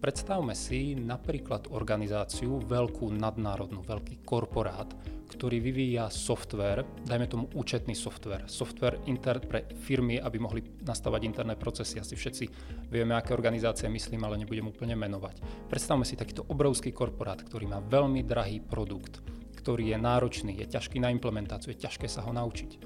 Predstavme 0.00 0.56
si 0.56 0.96
napríklad 0.96 1.68
organizáciu, 1.76 2.64
veľkú 2.64 3.12
nadnárodnú, 3.12 3.84
veľký 3.84 4.24
korporát, 4.24 4.88
ktorý 5.28 5.60
vyvíja 5.60 6.08
software, 6.08 7.04
dajme 7.04 7.28
tomu 7.28 7.44
účetný 7.52 7.92
software, 7.92 8.48
software 8.48 8.96
inter 9.12 9.44
pre 9.44 9.68
firmy, 9.84 10.16
aby 10.16 10.40
mohli 10.40 10.64
nastavať 10.80 11.20
interné 11.28 11.52
procesy. 11.52 12.00
Asi 12.00 12.16
všetci 12.16 12.44
vieme, 12.88 13.12
aké 13.12 13.36
organizácie 13.36 13.92
myslím, 13.92 14.24
ale 14.24 14.40
nebudem 14.40 14.72
úplne 14.72 14.96
menovať. 14.96 15.68
Predstavme 15.68 16.08
si 16.08 16.16
takýto 16.16 16.48
obrovský 16.48 16.96
korporát, 16.96 17.44
ktorý 17.44 17.68
má 17.68 17.84
veľmi 17.84 18.24
drahý 18.24 18.64
produkt, 18.64 19.20
ktorý 19.60 19.92
je 19.92 19.98
náročný, 20.00 20.56
je 20.64 20.80
ťažký 20.80 20.96
na 20.96 21.12
implementáciu, 21.12 21.76
je 21.76 21.84
ťažké 21.84 22.08
sa 22.08 22.24
ho 22.24 22.32
naučiť 22.32 22.80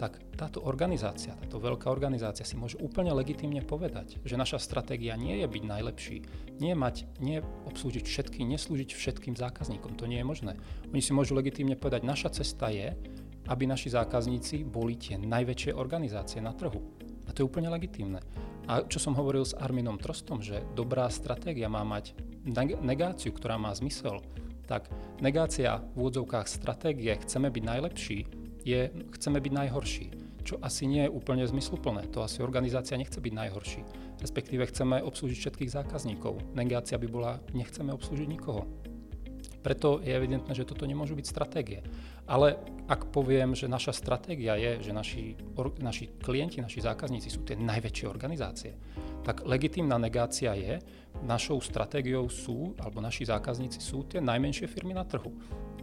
tak 0.00 0.16
táto 0.32 0.64
organizácia, 0.64 1.36
táto 1.36 1.60
veľká 1.60 1.92
organizácia 1.92 2.40
si 2.40 2.56
môže 2.56 2.80
úplne 2.80 3.12
legitimne 3.12 3.60
povedať, 3.60 4.16
že 4.24 4.40
naša 4.40 4.56
stratégia 4.56 5.12
nie 5.12 5.44
je 5.44 5.46
byť 5.46 5.62
najlepší, 5.68 6.16
nie 6.56 6.72
mať, 6.72 7.04
nie 7.20 7.44
obslúžiť 7.68 8.08
všetky, 8.08 8.40
neslúžiť 8.48 8.96
všetkým 8.96 9.36
zákazníkom, 9.36 10.00
to 10.00 10.08
nie 10.08 10.24
je 10.24 10.26
možné. 10.26 10.52
Oni 10.88 11.04
si 11.04 11.12
môžu 11.12 11.36
legitimne 11.36 11.76
povedať, 11.76 12.08
naša 12.08 12.32
cesta 12.32 12.72
je, 12.72 12.96
aby 13.52 13.68
naši 13.68 13.92
zákazníci 13.92 14.64
boli 14.64 14.96
tie 14.96 15.20
najväčšie 15.20 15.76
organizácie 15.76 16.40
na 16.40 16.56
trhu. 16.56 16.80
A 17.28 17.36
to 17.36 17.44
je 17.44 17.48
úplne 17.52 17.68
legitímne. 17.68 18.24
A 18.72 18.80
čo 18.88 18.96
som 18.96 19.12
hovoril 19.12 19.44
s 19.44 19.52
Arminom 19.52 20.00
Trostom, 20.00 20.40
že 20.40 20.64
dobrá 20.72 21.12
stratégia 21.12 21.68
má 21.68 21.84
mať 21.84 22.16
negáciu, 22.80 23.36
ktorá 23.36 23.60
má 23.60 23.68
zmysel, 23.76 24.24
tak 24.64 24.88
negácia 25.20 25.84
v 25.92 26.08
úvodzovkách 26.08 26.46
stratégie 26.48 27.20
chceme 27.20 27.52
byť 27.52 27.64
najlepší, 27.68 28.18
je, 28.64 28.90
chceme 29.18 29.38
byť 29.40 29.52
najhorší, 29.52 30.06
čo 30.44 30.58
asi 30.60 30.88
nie 30.88 31.06
je 31.06 31.12
úplne 31.12 31.44
zmysluplné. 31.46 32.08
To 32.12 32.24
asi 32.24 32.42
organizácia 32.42 32.98
nechce 32.98 33.20
byť 33.20 33.32
najhorší. 33.32 33.80
Respektíve 34.20 34.68
chceme 34.68 35.00
obslúžiť 35.04 35.38
všetkých 35.38 35.70
zákazníkov. 35.70 36.56
Negácia 36.56 36.96
by 37.00 37.08
bola, 37.08 37.40
nechceme 37.56 37.92
obslúžiť 37.92 38.28
nikoho. 38.28 38.68
Preto 39.60 40.00
je 40.00 40.16
evidentné, 40.16 40.56
že 40.56 40.64
toto 40.64 40.88
nemôžu 40.88 41.12
byť 41.12 41.26
stratégie. 41.28 41.84
Ale 42.24 42.56
ak 42.88 43.12
poviem, 43.12 43.52
že 43.52 43.68
naša 43.68 43.92
stratégia 43.92 44.56
je, 44.56 44.88
že 44.88 44.92
naši, 44.96 45.36
or, 45.60 45.68
naši 45.84 46.16
klienti, 46.16 46.64
naši 46.64 46.80
zákazníci 46.80 47.28
sú 47.28 47.44
tie 47.44 47.60
najväčšie 47.60 48.06
organizácie, 48.08 48.72
tak 49.20 49.44
legitímna 49.44 50.00
negácia 50.00 50.56
je, 50.56 50.80
našou 51.26 51.60
stratégiou 51.60 52.24
sú, 52.32 52.72
alebo 52.80 53.04
naši 53.04 53.28
zákazníci 53.28 53.84
sú 53.84 54.08
tie 54.08 54.22
najmenšie 54.24 54.64
firmy 54.64 54.96
na 54.96 55.04
trhu. 55.04 55.28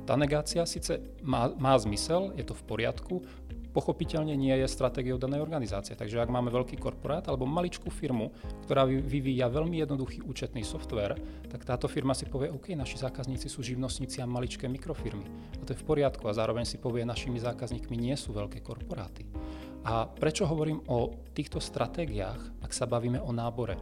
Tá 0.08 0.16
negácia 0.16 0.64
síce 0.64 1.04
má, 1.20 1.52
má 1.60 1.76
zmysel, 1.76 2.32
je 2.40 2.48
to 2.48 2.56
v 2.56 2.64
poriadku, 2.64 3.28
pochopiteľne 3.76 4.34
nie 4.40 4.56
je 4.56 4.66
stratégiou 4.72 5.20
danej 5.20 5.44
organizácie. 5.44 6.00
Takže 6.00 6.24
ak 6.24 6.32
máme 6.32 6.48
veľký 6.48 6.80
korporát 6.80 7.28
alebo 7.28 7.44
maličkú 7.44 7.92
firmu, 7.92 8.32
ktorá 8.64 8.88
vyvíja 8.88 9.52
veľmi 9.52 9.84
jednoduchý 9.84 10.24
účetný 10.24 10.64
software, 10.64 11.20
tak 11.52 11.68
táto 11.68 11.92
firma 11.92 12.16
si 12.16 12.24
povie, 12.24 12.50
OK, 12.50 12.72
naši 12.74 13.04
zákazníci 13.04 13.52
sú 13.52 13.62
živnostníci 13.62 14.24
a 14.24 14.26
maličké 14.26 14.72
mikrofirmy. 14.72 15.28
A 15.60 15.64
to 15.68 15.76
je 15.76 15.82
v 15.84 15.86
poriadku 15.86 16.26
a 16.26 16.34
zároveň 16.34 16.64
si 16.64 16.80
povie, 16.80 17.04
našimi 17.04 17.38
zákazníkmi 17.38 18.00
nie 18.00 18.16
sú 18.16 18.32
veľké 18.32 18.64
korporáty. 18.64 19.28
A 19.86 20.08
prečo 20.08 20.48
hovorím 20.48 20.82
o 20.88 21.14
týchto 21.36 21.60
stratégiách, 21.60 22.64
ak 22.64 22.72
sa 22.72 22.90
bavíme 22.90 23.20
o 23.22 23.30
nábore? 23.36 23.78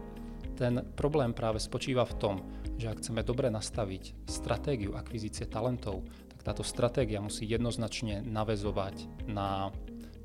Ten 0.60 0.84
problém 0.98 1.32
práve 1.32 1.62
spočíva 1.62 2.03
v 2.03 2.17
tom, 2.20 2.36
že 2.75 2.91
ak 2.91 3.00
chceme 3.01 3.24
dobre 3.24 3.48
nastaviť 3.51 4.27
stratégiu 4.27 4.94
akvizície 4.96 5.48
talentov, 5.48 6.03
tak 6.32 6.41
táto 6.44 6.63
stratégia 6.63 7.24
musí 7.24 7.48
jednoznačne 7.48 8.22
navezovať 8.24 9.27
na 9.32 9.72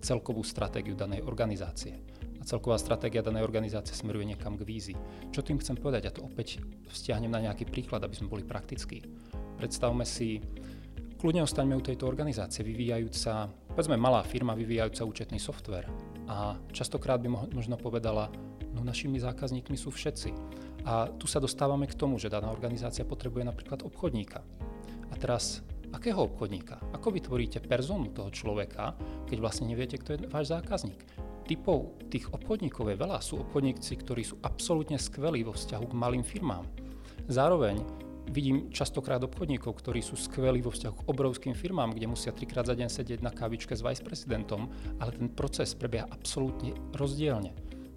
celkovú 0.01 0.43
stratégiu 0.43 0.97
danej 0.97 1.23
organizácie. 1.23 2.01
A 2.41 2.43
celková 2.49 2.81
stratégia 2.81 3.21
danej 3.21 3.45
organizácie 3.45 3.93
smeruje 3.93 4.25
niekam 4.25 4.57
k 4.57 4.65
vízi. 4.65 4.95
Čo 5.29 5.45
tým 5.45 5.61
chcem 5.61 5.77
povedať? 5.77 6.09
Ja 6.09 6.13
to 6.17 6.25
opäť 6.25 6.65
vzťahnem 6.89 7.29
na 7.29 7.45
nejaký 7.45 7.69
príklad, 7.69 8.01
aby 8.01 8.17
sme 8.17 8.33
boli 8.33 8.43
praktickí. 8.49 9.05
Predstavme 9.61 10.09
si, 10.09 10.41
kľudne 11.21 11.45
ostaňme 11.45 11.77
u 11.77 11.85
tejto 11.85 12.09
organizácie, 12.09 12.65
vyvíjajúca 12.65 13.53
povedzme 13.71 13.97
malá 13.97 14.21
firma 14.27 14.57
vyvíjajúca 14.57 15.07
účetný 15.07 15.39
software 15.39 15.87
a 16.27 16.59
častokrát 16.75 17.23
by 17.23 17.29
možno 17.55 17.79
povedala, 17.79 18.29
no 18.75 18.85
našimi 18.87 19.19
zákazníkmi 19.19 19.77
sú 19.77 19.91
všetci. 19.91 20.31
A 20.89 21.13
tu 21.13 21.29
sa 21.29 21.43
dostávame 21.43 21.85
k 21.85 21.99
tomu, 21.99 22.17
že 22.17 22.33
daná 22.33 22.49
organizácia 22.49 23.05
potrebuje 23.05 23.45
napríklad 23.45 23.85
obchodníka. 23.85 24.41
A 25.11 25.15
teraz 25.19 25.61
akého 25.93 26.25
obchodníka? 26.25 26.81
Ako 26.95 27.13
vytvoríte 27.13 27.61
personu 27.61 28.09
toho 28.15 28.31
človeka, 28.33 28.97
keď 29.29 29.39
vlastne 29.43 29.69
neviete, 29.69 29.99
kto 30.01 30.17
je 30.17 30.19
váš 30.31 30.55
zákazník? 30.55 31.03
Typov 31.45 31.99
tých 32.09 32.31
obchodníkov 32.31 32.95
je 32.95 32.97
veľa. 32.97 33.19
Sú 33.19 33.43
obchodníci, 33.43 33.99
ktorí 34.01 34.23
sú 34.23 34.39
absolútne 34.41 34.97
skvelí 34.97 35.43
vo 35.43 35.51
vzťahu 35.51 35.85
k 35.91 35.99
malým 35.99 36.23
firmám. 36.23 36.63
Zároveň 37.27 37.83
vidím 38.31 38.71
častokrát 38.71 39.19
obchodníkov, 39.27 39.83
ktorí 39.83 39.99
sú 39.99 40.15
skvelí 40.15 40.63
vo 40.63 40.71
vzťahu 40.71 40.95
k 41.03 41.07
obrovským 41.11 41.55
firmám, 41.59 41.91
kde 41.91 42.07
musia 42.07 42.31
trikrát 42.31 42.71
za 42.71 42.79
deň 42.79 42.87
sedieť 42.87 43.21
na 43.27 43.35
kávičke 43.35 43.75
s 43.75 43.83
viceprezidentom, 43.83 44.71
ale 45.03 45.11
ten 45.11 45.27
proces 45.27 45.75
prebieha 45.75 46.07
absolútne 46.07 46.71
rozdielne. 46.95 47.51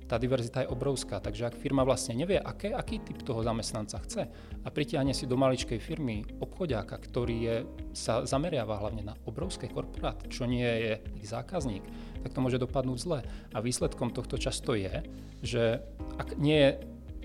Tá 0.03 0.19
diverzita 0.19 0.61
je 0.63 0.71
obrovská, 0.71 1.23
takže 1.23 1.47
ak 1.47 1.59
firma 1.59 1.87
vlastne 1.87 2.13
nevie, 2.13 2.35
aké, 2.35 2.75
aký 2.75 2.99
typ 3.01 3.23
toho 3.23 3.39
zamestnanca 3.39 3.97
chce 4.03 4.23
a 4.63 4.67
pritiahne 4.67 5.15
si 5.15 5.25
do 5.25 5.39
maličkej 5.39 5.79
firmy 5.79 6.27
obchodiaka, 6.43 6.99
ktorý 6.99 7.35
je, 7.39 7.55
sa 7.95 8.27
zameriava 8.27 8.77
hlavne 8.79 9.03
na 9.07 9.15
obrovské 9.23 9.71
korporát, 9.71 10.19
čo 10.27 10.43
nie 10.43 10.67
je 10.67 10.93
ich 11.17 11.27
zákazník, 11.31 11.83
tak 12.23 12.31
to 12.35 12.43
môže 12.43 12.59
dopadnúť 12.59 12.99
zle. 12.99 13.19
A 13.55 13.57
výsledkom 13.63 14.11
tohto 14.11 14.35
často 14.35 14.75
je, 14.75 15.03
že 15.39 15.79
ak 16.19 16.35
nie 16.35 16.59
je 16.59 16.71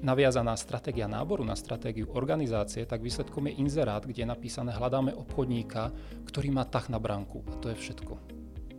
naviazaná 0.03 0.55
stratégia 0.55 1.11
náboru 1.11 1.43
na 1.43 1.59
stratégiu 1.59 2.07
organizácie, 2.15 2.87
tak 2.87 3.03
výsledkom 3.03 3.51
je 3.51 3.59
inzerát, 3.59 4.07
kde 4.07 4.23
je 4.23 4.31
napísané 4.31 4.71
hľadáme 4.71 5.11
obchodníka, 5.15 5.91
ktorý 6.27 6.55
má 6.55 6.63
tah 6.63 6.87
na 6.87 7.03
bránku. 7.03 7.43
A 7.51 7.59
to 7.59 7.75
je 7.75 7.77
všetko. 7.79 8.15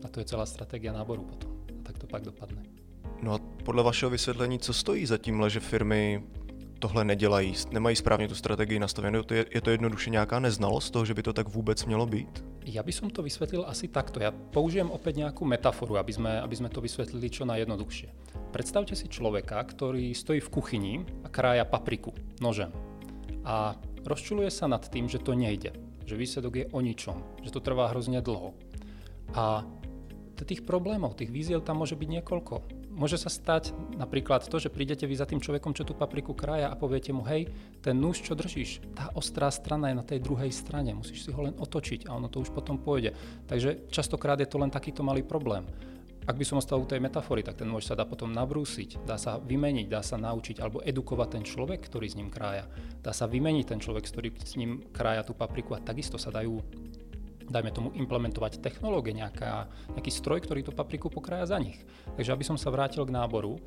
A 0.03 0.07
to 0.07 0.23
je 0.23 0.29
celá 0.31 0.47
stratégia 0.47 0.95
náboru 0.95 1.27
potom. 1.27 1.51
A 1.67 1.81
tak 1.83 1.99
to 1.99 2.07
pak 2.07 2.23
dopadne. 2.23 2.78
No 3.23 3.33
a 3.33 3.39
podle 3.63 3.83
vašeho 3.83 4.09
vysvětlení, 4.09 4.59
co 4.59 4.73
stojí 4.73 5.05
za 5.05 5.17
tímhle, 5.17 5.49
že 5.49 5.59
firmy 5.59 6.23
tohle 6.79 7.05
nedělají, 7.05 7.53
nemají 7.71 7.95
správně 7.95 8.27
tu 8.27 8.35
strategii 8.35 8.79
nastavenou, 8.79 9.23
je, 9.31 9.45
je 9.55 9.61
to 9.61 9.69
jednoduše 9.69 10.09
nějaká 10.09 10.39
neznalost 10.39 10.91
toho, 10.91 11.05
že 11.05 11.13
by 11.13 11.23
to 11.23 11.33
tak 11.33 11.47
vůbec 11.47 11.85
mělo 11.85 12.05
být? 12.05 12.43
Ja 12.69 12.85
by 12.85 12.93
som 12.93 13.09
to 13.09 13.25
vysvetlil 13.25 13.65
asi 13.65 13.89
takto. 13.89 14.21
Ja 14.21 14.29
použijem 14.29 14.93
opäť 14.93 15.25
nejakú 15.25 15.41
metaforu, 15.41 15.97
aby 15.97 16.13
sme, 16.13 16.37
aby 16.37 16.53
sme 16.53 16.69
to 16.69 16.85
vysvetlili 16.85 17.25
čo 17.25 17.41
najjednoduchšie. 17.49 18.37
Predstavte 18.53 18.93
si 18.93 19.09
človeka, 19.09 19.57
ktorý 19.57 20.13
stojí 20.13 20.37
v 20.37 20.53
kuchyni 20.53 20.93
a 21.25 21.33
krája 21.33 21.65
papriku 21.65 22.13
nožem. 22.37 22.69
A 23.41 23.73
rozčuluje 24.05 24.53
sa 24.53 24.69
nad 24.69 24.85
tým, 24.85 25.09
že 25.09 25.17
to 25.17 25.33
nejde, 25.33 25.73
že 26.05 26.13
výsledok 26.13 26.53
je 26.61 26.65
o 26.69 26.79
ničom, 26.83 27.41
že 27.41 27.49
to 27.49 27.63
trvá 27.63 27.89
hrozne 27.89 28.21
dlho. 28.21 28.53
A 29.33 29.65
tých 30.45 30.61
problémov, 30.61 31.17
tých 31.17 31.33
víziev 31.33 31.65
tam 31.65 31.81
môže 31.81 31.97
byť 31.97 32.09
niekoľko 32.21 32.78
môže 32.99 33.15
sa 33.15 33.31
stať 33.31 33.71
napríklad 33.95 34.43
to, 34.43 34.59
že 34.59 34.67
prídete 34.67 35.07
vy 35.07 35.15
za 35.15 35.23
tým 35.23 35.39
človekom, 35.39 35.71
čo 35.71 35.87
tú 35.87 35.95
papriku 35.95 36.35
kraja 36.35 36.67
a 36.67 36.75
poviete 36.75 37.15
mu, 37.15 37.23
hej, 37.23 37.47
ten 37.79 37.95
nůž, 37.95 38.27
čo 38.27 38.35
držíš, 38.35 38.83
tá 38.91 39.15
ostrá 39.15 39.47
strana 39.47 39.87
je 39.89 39.95
na 39.95 40.03
tej 40.03 40.19
druhej 40.19 40.51
strane, 40.51 40.91
musíš 40.91 41.23
si 41.23 41.31
ho 41.31 41.41
len 41.47 41.55
otočiť 41.55 42.11
a 42.11 42.19
ono 42.19 42.27
to 42.27 42.43
už 42.43 42.51
potom 42.51 42.75
pôjde. 42.75 43.15
Takže 43.47 43.87
častokrát 43.87 44.35
je 44.43 44.51
to 44.51 44.59
len 44.59 44.67
takýto 44.67 44.99
malý 44.99 45.23
problém. 45.23 45.63
Ak 46.29 46.37
by 46.37 46.45
som 46.45 46.61
ostal 46.61 46.77
u 46.77 46.85
tej 46.85 47.01
metafory, 47.01 47.41
tak 47.41 47.57
ten 47.57 47.65
nôž 47.65 47.89
sa 47.89 47.97
dá 47.97 48.05
potom 48.05 48.29
nabrúsiť, 48.29 49.01
dá 49.01 49.17
sa 49.17 49.41
vymeniť, 49.41 49.89
dá 49.89 50.05
sa 50.05 50.13
naučiť 50.19 50.61
alebo 50.61 50.83
edukovať 50.85 51.29
ten 51.33 51.43
človek, 51.47 51.89
ktorý 51.89 52.05
s 52.05 52.13
ním 52.13 52.29
krája. 52.29 52.69
Dá 53.01 53.17
sa 53.17 53.25
vymeniť 53.25 53.65
ten 53.65 53.81
človek, 53.81 54.05
ktorý 54.05 54.29
s 54.37 54.53
ním 54.53 54.85
krája 54.93 55.25
tú 55.25 55.33
papriku 55.33 55.73
a 55.73 55.81
takisto 55.81 56.21
sa 56.21 56.29
dajú 56.29 56.61
dajme 57.49 57.73
tomu 57.73 57.89
implementovať 57.97 58.61
technológie, 58.61 59.17
nejaká, 59.17 59.67
nejaký 59.97 60.11
stroj, 60.13 60.45
ktorý 60.45 60.61
tú 60.63 60.71
papriku 60.71 61.09
pokrája 61.09 61.51
za 61.51 61.57
nich. 61.57 61.81
Takže 62.15 62.33
aby 62.33 62.45
som 62.45 62.55
sa 62.55 62.69
vrátil 62.69 63.03
k 63.03 63.13
náboru, 63.13 63.57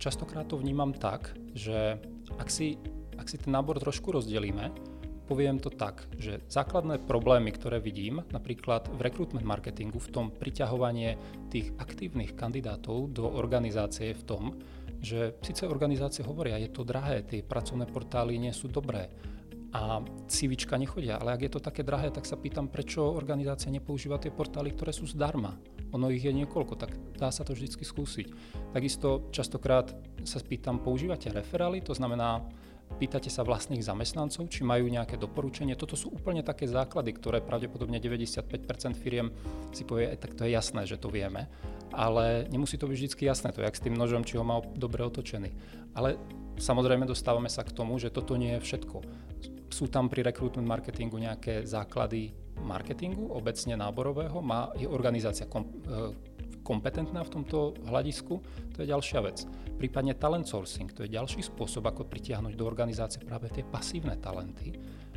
častokrát 0.00 0.48
to 0.48 0.56
vnímam 0.56 0.96
tak, 0.96 1.36
že 1.52 2.00
ak 2.40 2.48
si, 2.48 2.80
ak 3.20 3.28
si 3.28 3.36
ten 3.36 3.52
nábor 3.52 3.76
trošku 3.76 4.12
rozdelíme, 4.12 4.72
poviem 5.26 5.58
to 5.58 5.74
tak, 5.74 6.06
že 6.16 6.40
základné 6.46 7.02
problémy, 7.02 7.50
ktoré 7.50 7.82
vidím 7.82 8.22
napríklad 8.30 8.86
v 8.94 9.10
recruitment 9.10 9.42
marketingu, 9.42 9.98
v 9.98 10.12
tom 10.14 10.26
priťahovanie 10.30 11.18
tých 11.50 11.74
aktívnych 11.82 12.38
kandidátov 12.38 13.10
do 13.10 13.26
organizácie 13.26 14.14
v 14.14 14.22
tom, 14.22 14.42
že 15.02 15.36
síce 15.44 15.66
organizácie 15.66 16.24
hovoria, 16.24 16.56
je 16.62 16.70
to 16.72 16.86
drahé, 16.86 17.26
tie 17.26 17.44
pracovné 17.44 17.90
portály 17.90 18.38
nie 18.38 18.54
sú 18.54 18.70
dobré, 18.70 19.10
a 19.76 20.00
CVčka 20.24 20.80
nechodia. 20.80 21.20
Ale 21.20 21.36
ak 21.36 21.44
je 21.44 21.52
to 21.52 21.60
také 21.60 21.84
drahé, 21.84 22.08
tak 22.08 22.24
sa 22.24 22.40
pýtam, 22.40 22.72
prečo 22.72 23.04
organizácia 23.04 23.68
nepoužíva 23.68 24.16
tie 24.16 24.32
portály, 24.32 24.72
ktoré 24.72 24.96
sú 24.96 25.04
zdarma. 25.04 25.52
Ono 25.92 26.08
ich 26.08 26.24
je 26.24 26.32
niekoľko, 26.32 26.80
tak 26.80 26.96
dá 27.20 27.28
sa 27.28 27.44
to 27.44 27.52
vždy 27.52 27.76
skúsiť. 27.76 28.26
Takisto 28.72 29.28
častokrát 29.28 29.92
sa 30.24 30.40
spýtam, 30.40 30.80
používate 30.80 31.28
referály, 31.28 31.84
to 31.84 31.92
znamená, 31.92 32.40
pýtate 32.96 33.28
sa 33.28 33.44
vlastných 33.44 33.84
zamestnancov, 33.84 34.48
či 34.48 34.64
majú 34.64 34.88
nejaké 34.88 35.20
doporučenie. 35.20 35.76
Toto 35.76 35.92
sú 35.92 36.08
úplne 36.08 36.40
také 36.40 36.64
základy, 36.64 37.12
ktoré 37.12 37.44
pravdepodobne 37.44 38.00
95% 38.00 38.96
firiem 38.96 39.28
si 39.76 39.84
povie, 39.84 40.08
tak 40.16 40.32
to 40.40 40.48
je 40.48 40.56
jasné, 40.56 40.88
že 40.88 40.96
to 40.96 41.12
vieme. 41.12 41.52
Ale 41.92 42.48
nemusí 42.48 42.80
to 42.80 42.88
byť 42.88 42.96
vždy 42.96 43.24
jasné, 43.28 43.52
to 43.52 43.60
je 43.60 43.68
jak 43.68 43.76
s 43.76 43.84
tým 43.84 43.94
nožom, 43.94 44.24
či 44.24 44.40
ho 44.40 44.44
má 44.46 44.64
dobre 44.74 45.04
otočený. 45.04 45.52
Ale 45.92 46.16
samozrejme 46.56 47.04
dostávame 47.04 47.52
sa 47.52 47.60
k 47.60 47.76
tomu, 47.76 48.00
že 48.00 48.08
toto 48.08 48.40
nie 48.40 48.56
je 48.56 48.64
všetko 48.64 48.96
sú 49.70 49.90
tam 49.90 50.06
pri 50.06 50.26
recruitment 50.26 50.66
marketingu 50.66 51.18
nejaké 51.18 51.66
základy 51.66 52.32
marketingu, 52.62 53.28
obecne 53.32 53.76
náborového, 53.76 54.40
má, 54.40 54.72
je 54.78 54.88
organizácia 54.88 55.44
kom, 55.44 55.68
e, 55.84 56.14
kompetentná 56.66 57.22
v 57.22 57.30
tomto 57.30 57.78
hľadisku, 57.86 58.42
to 58.74 58.82
je 58.82 58.90
ďalšia 58.90 59.20
vec. 59.22 59.46
Prípadne 59.76 60.18
talent 60.18 60.48
sourcing, 60.48 60.90
to 60.90 61.04
je 61.06 61.14
ďalší 61.14 61.44
spôsob, 61.46 61.86
ako 61.86 62.08
pritiahnuť 62.08 62.58
do 62.58 62.64
organizácie 62.66 63.22
práve 63.22 63.52
tie 63.52 63.62
pasívne 63.62 64.18
talenty. 64.18 64.74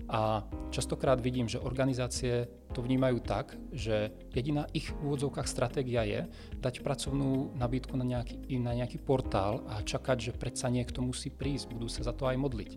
A 0.10 0.42
častokrát 0.74 1.22
vidím, 1.22 1.46
že 1.46 1.62
organizácie 1.62 2.50
to 2.74 2.82
vnímajú 2.82 3.22
tak, 3.22 3.54
že 3.70 4.10
jediná 4.34 4.66
ich 4.74 4.90
v 4.90 4.98
úvodzovkách 5.06 5.46
stratégia 5.46 6.02
je 6.02 6.26
dať 6.58 6.82
pracovnú 6.82 7.54
nabídku 7.54 7.94
na 7.94 8.02
nejaký, 8.02 8.58
na 8.58 8.74
nejaký 8.74 8.98
portál 8.98 9.62
a 9.70 9.86
čakať, 9.86 10.18
že 10.18 10.32
predsa 10.34 10.74
niekto 10.74 11.06
musí 11.06 11.30
prísť, 11.30 11.70
budú 11.70 11.86
sa 11.86 12.02
za 12.02 12.18
to 12.18 12.26
aj 12.26 12.42
modliť. 12.42 12.72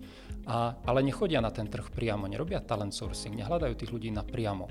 A, 0.44 0.76
ale 0.84 1.00
nechodia 1.00 1.40
na 1.40 1.48
ten 1.48 1.72
trh 1.72 1.88
priamo, 1.88 2.28
nerobia 2.28 2.60
talent 2.60 2.92
sourcing, 2.92 3.32
nehľadajú 3.32 3.80
tých 3.80 3.92
ľudí 3.96 4.12
napriamo. 4.12 4.68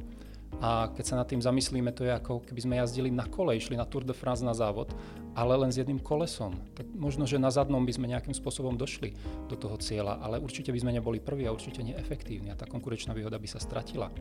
A 0.59 0.91
keď 0.91 1.05
sa 1.07 1.15
nad 1.15 1.27
tým 1.31 1.39
zamyslíme, 1.39 1.95
to 1.95 2.03
je 2.03 2.11
ako 2.11 2.43
keby 2.43 2.59
sme 2.59 2.75
jazdili 2.77 3.09
na 3.09 3.23
kole, 3.25 3.55
išli 3.55 3.79
na 3.79 3.87
Tour 3.87 4.03
de 4.03 4.11
France 4.11 4.43
na 4.43 4.51
závod, 4.51 4.91
ale 5.31 5.55
len 5.55 5.71
s 5.71 5.79
jedným 5.79 6.03
kolesom. 6.03 6.53
Tak 6.75 6.91
možno, 6.91 7.23
že 7.23 7.39
na 7.39 7.47
zadnom 7.47 7.81
by 7.87 7.93
sme 7.95 8.11
nejakým 8.11 8.35
spôsobom 8.35 8.75
došli 8.75 9.15
do 9.47 9.55
toho 9.55 9.79
cieľa, 9.79 10.19
ale 10.19 10.43
určite 10.43 10.75
by 10.75 10.79
sme 10.83 10.91
neboli 10.91 11.23
prví 11.23 11.47
a 11.47 11.55
určite 11.55 11.81
neefektívni 11.81 12.51
a 12.51 12.59
tá 12.59 12.67
konkurenčná 12.67 13.15
výhoda 13.15 13.39
by 13.39 13.47
sa 13.47 13.63
stratila. 13.63 14.11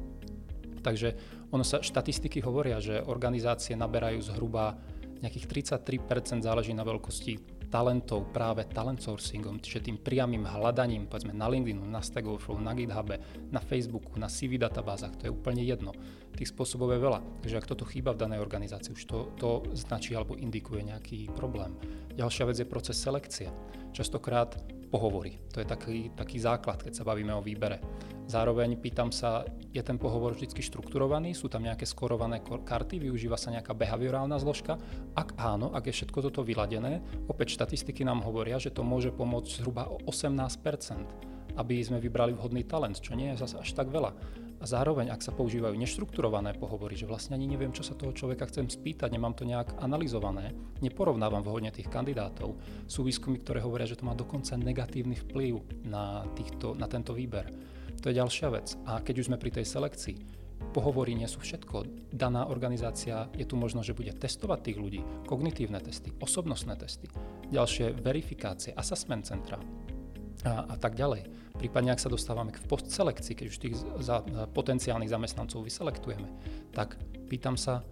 Takže 0.80 1.12
ono 1.52 1.60
sa, 1.60 1.84
štatistiky 1.84 2.40
hovoria, 2.40 2.80
že 2.80 3.04
organizácie 3.04 3.76
naberajú 3.76 4.32
zhruba 4.32 4.80
nejakých 5.20 5.68
33% 5.84 6.40
záleží 6.40 6.72
na 6.72 6.88
veľkosti 6.88 7.59
talentov 7.70 8.28
práve 8.34 8.66
talent 8.66 8.98
sourcingom, 8.98 9.62
čiže 9.62 9.86
tým 9.86 10.02
priamým 10.02 10.42
hľadaním, 10.44 11.06
povedzme 11.06 11.30
na 11.30 11.46
LinkedInu, 11.46 11.86
na 11.86 12.02
Stack 12.02 12.26
Overflow, 12.26 12.58
na 12.58 12.74
GitHube, 12.74 13.22
na 13.54 13.62
Facebooku, 13.62 14.18
na 14.18 14.26
CV 14.26 14.58
databázach, 14.58 15.14
to 15.16 15.30
je 15.30 15.32
úplne 15.32 15.62
jedno. 15.62 15.94
Tých 16.34 16.50
spôsobov 16.50 16.90
je 16.92 17.00
veľa, 17.00 17.20
takže 17.40 17.58
ak 17.62 17.70
toto 17.70 17.86
chýba 17.86 18.12
v 18.12 18.26
danej 18.26 18.42
organizácii, 18.42 18.92
už 18.92 19.04
to, 19.06 19.18
to 19.38 19.50
značí 19.78 20.18
alebo 20.18 20.34
indikuje 20.34 20.82
nejaký 20.82 21.30
problém. 21.38 21.72
Ďalšia 22.18 22.44
vec 22.50 22.56
je 22.58 22.66
proces 22.66 22.98
selekcie. 22.98 23.48
Častokrát 23.94 24.58
pohovory. 24.90 25.38
To 25.54 25.62
je 25.62 25.66
taký, 25.66 26.10
taký 26.18 26.42
základ, 26.42 26.82
keď 26.82 26.92
sa 26.98 27.06
bavíme 27.06 27.30
o 27.34 27.42
výbere. 27.42 27.78
Zároveň 28.30 28.78
pýtam 28.78 29.10
sa, 29.10 29.42
je 29.74 29.82
ten 29.82 29.98
pohovor 29.98 30.38
vždy 30.38 30.62
štrukturovaný, 30.62 31.34
sú 31.34 31.50
tam 31.50 31.66
nejaké 31.66 31.82
skorované 31.82 32.38
karty, 32.38 33.02
využíva 33.02 33.34
sa 33.34 33.50
nejaká 33.50 33.74
behaviorálna 33.74 34.38
zložka? 34.38 34.78
Ak 35.18 35.34
áno, 35.34 35.74
ak 35.74 35.90
je 35.90 35.98
všetko 35.98 36.30
toto 36.30 36.46
vyladené, 36.46 37.02
opäť 37.26 37.58
štatistiky 37.58 38.06
nám 38.06 38.22
hovoria, 38.22 38.62
že 38.62 38.70
to 38.70 38.86
môže 38.86 39.10
pomôcť 39.10 39.50
zhruba 39.58 39.90
o 39.90 39.98
18%, 40.06 41.58
aby 41.58 41.74
sme 41.82 41.98
vybrali 41.98 42.30
vhodný 42.38 42.62
talent, 42.70 43.02
čo 43.02 43.18
nie 43.18 43.34
je 43.34 43.42
zase 43.42 43.66
až 43.66 43.74
tak 43.74 43.90
veľa. 43.90 44.14
A 44.62 44.64
zároveň, 44.68 45.10
ak 45.10 45.26
sa 45.26 45.34
používajú 45.34 45.74
neštrukturované 45.74 46.54
pohovory, 46.54 46.94
že 46.94 47.10
vlastne 47.10 47.34
ani 47.34 47.50
neviem, 47.50 47.74
čo 47.74 47.82
sa 47.82 47.98
toho 47.98 48.14
človeka 48.14 48.46
chcem 48.46 48.70
spýtať, 48.70 49.10
nemám 49.10 49.34
to 49.34 49.42
nejak 49.42 49.74
analyzované, 49.82 50.54
neporovnávam 50.78 51.42
vhodne 51.42 51.74
tých 51.74 51.90
kandidátov, 51.90 52.54
sú 52.86 53.02
výskumy, 53.02 53.42
ktoré 53.42 53.58
hovoria, 53.58 53.90
že 53.90 53.98
to 53.98 54.06
má 54.06 54.14
dokonca 54.14 54.54
negatívny 54.54 55.18
vplyv 55.18 55.82
na, 55.82 56.22
týchto, 56.38 56.78
na 56.78 56.86
tento 56.86 57.10
výber. 57.10 57.79
To 58.00 58.08
je 58.08 58.18
ďalšia 58.18 58.48
vec. 58.48 58.74
A 58.88 59.04
keď 59.04 59.20
už 59.20 59.28
sme 59.28 59.36
pri 59.36 59.52
tej 59.52 59.68
selekcii, 59.68 60.16
pohovory 60.72 61.12
nie 61.12 61.26
sú 61.28 61.42
všetko. 61.42 62.08
Daná 62.14 62.46
organizácia 62.48 63.28
je 63.34 63.44
tu 63.44 63.58
možno, 63.58 63.82
že 63.84 63.96
bude 63.96 64.12
testovať 64.14 64.58
tých 64.70 64.78
ľudí, 64.78 65.00
kognitívne 65.26 65.80
testy, 65.82 66.14
osobnostné 66.20 66.76
testy, 66.78 67.10
ďalšie 67.50 67.96
verifikácie, 67.98 68.72
assessment 68.76 69.26
centra, 69.26 69.58
a, 70.44 70.64
a 70.72 70.74
tak 70.80 70.96
ďalej. 70.96 71.28
Prípadne, 71.60 71.92
ak 71.92 72.00
sa 72.00 72.08
dostávame 72.08 72.54
k 72.54 72.64
postselekcii, 72.64 73.34
keď 73.36 73.46
už 73.52 73.56
tých 73.60 73.76
za, 74.00 74.24
potenciálnych 74.56 75.12
zamestnancov 75.12 75.66
vyselektujeme, 75.66 76.28
tak 76.72 76.96
pýtam 77.28 77.60
sa, 77.60 77.84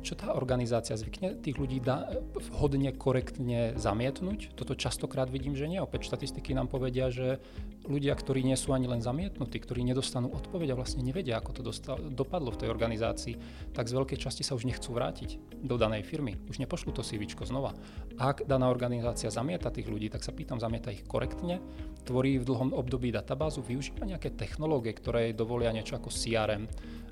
čo 0.00 0.16
tá 0.16 0.32
organizácia 0.32 0.96
zvykne 0.96 1.40
tých 1.40 1.56
ľudí 1.60 1.78
da, 1.80 2.08
vhodne, 2.52 2.92
korektne 2.96 3.76
zamietnúť. 3.76 4.56
Toto 4.56 4.72
častokrát 4.74 5.28
vidím, 5.28 5.52
že 5.54 5.68
nie. 5.68 5.80
Opäť 5.80 6.08
štatistiky 6.10 6.56
nám 6.56 6.72
povedia, 6.72 7.12
že 7.12 7.38
ľudia, 7.86 8.16
ktorí 8.16 8.44
nie 8.44 8.56
sú 8.56 8.72
ani 8.72 8.88
len 8.88 9.00
zamietnutí, 9.04 9.60
ktorí 9.60 9.84
nedostanú 9.84 10.32
odpoveď 10.32 10.72
a 10.72 10.78
vlastne 10.78 11.04
nevedia, 11.04 11.36
ako 11.36 11.50
to 11.60 11.62
dostal, 11.64 11.96
dopadlo 12.00 12.52
v 12.52 12.60
tej 12.64 12.68
organizácii, 12.72 13.34
tak 13.72 13.88
z 13.88 13.96
veľkej 13.96 14.18
časti 14.20 14.42
sa 14.44 14.56
už 14.56 14.68
nechcú 14.68 14.92
vrátiť 14.92 15.60
do 15.64 15.76
danej 15.76 16.04
firmy. 16.08 16.36
Už 16.48 16.60
nepošlú 16.60 16.92
to 16.92 17.04
CV 17.04 17.28
znova. 17.30 17.72
Ak 18.20 18.44
daná 18.44 18.68
organizácia 18.68 19.32
zamieta 19.32 19.72
tých 19.72 19.88
ľudí, 19.88 20.12
tak 20.12 20.24
sa 20.24 20.32
pýtam, 20.32 20.60
zamieta 20.60 20.92
ich 20.92 21.04
korektne, 21.04 21.60
tvorí 22.04 22.40
v 22.40 22.46
dlhom 22.48 22.70
období 22.76 23.12
databázu, 23.12 23.60
využíva 23.64 24.08
nejaké 24.08 24.32
technológie, 24.34 24.96
ktoré 24.96 25.32
dovolia 25.36 25.72
niečo 25.72 25.96
ako 25.96 26.08
CRM, 26.12 26.68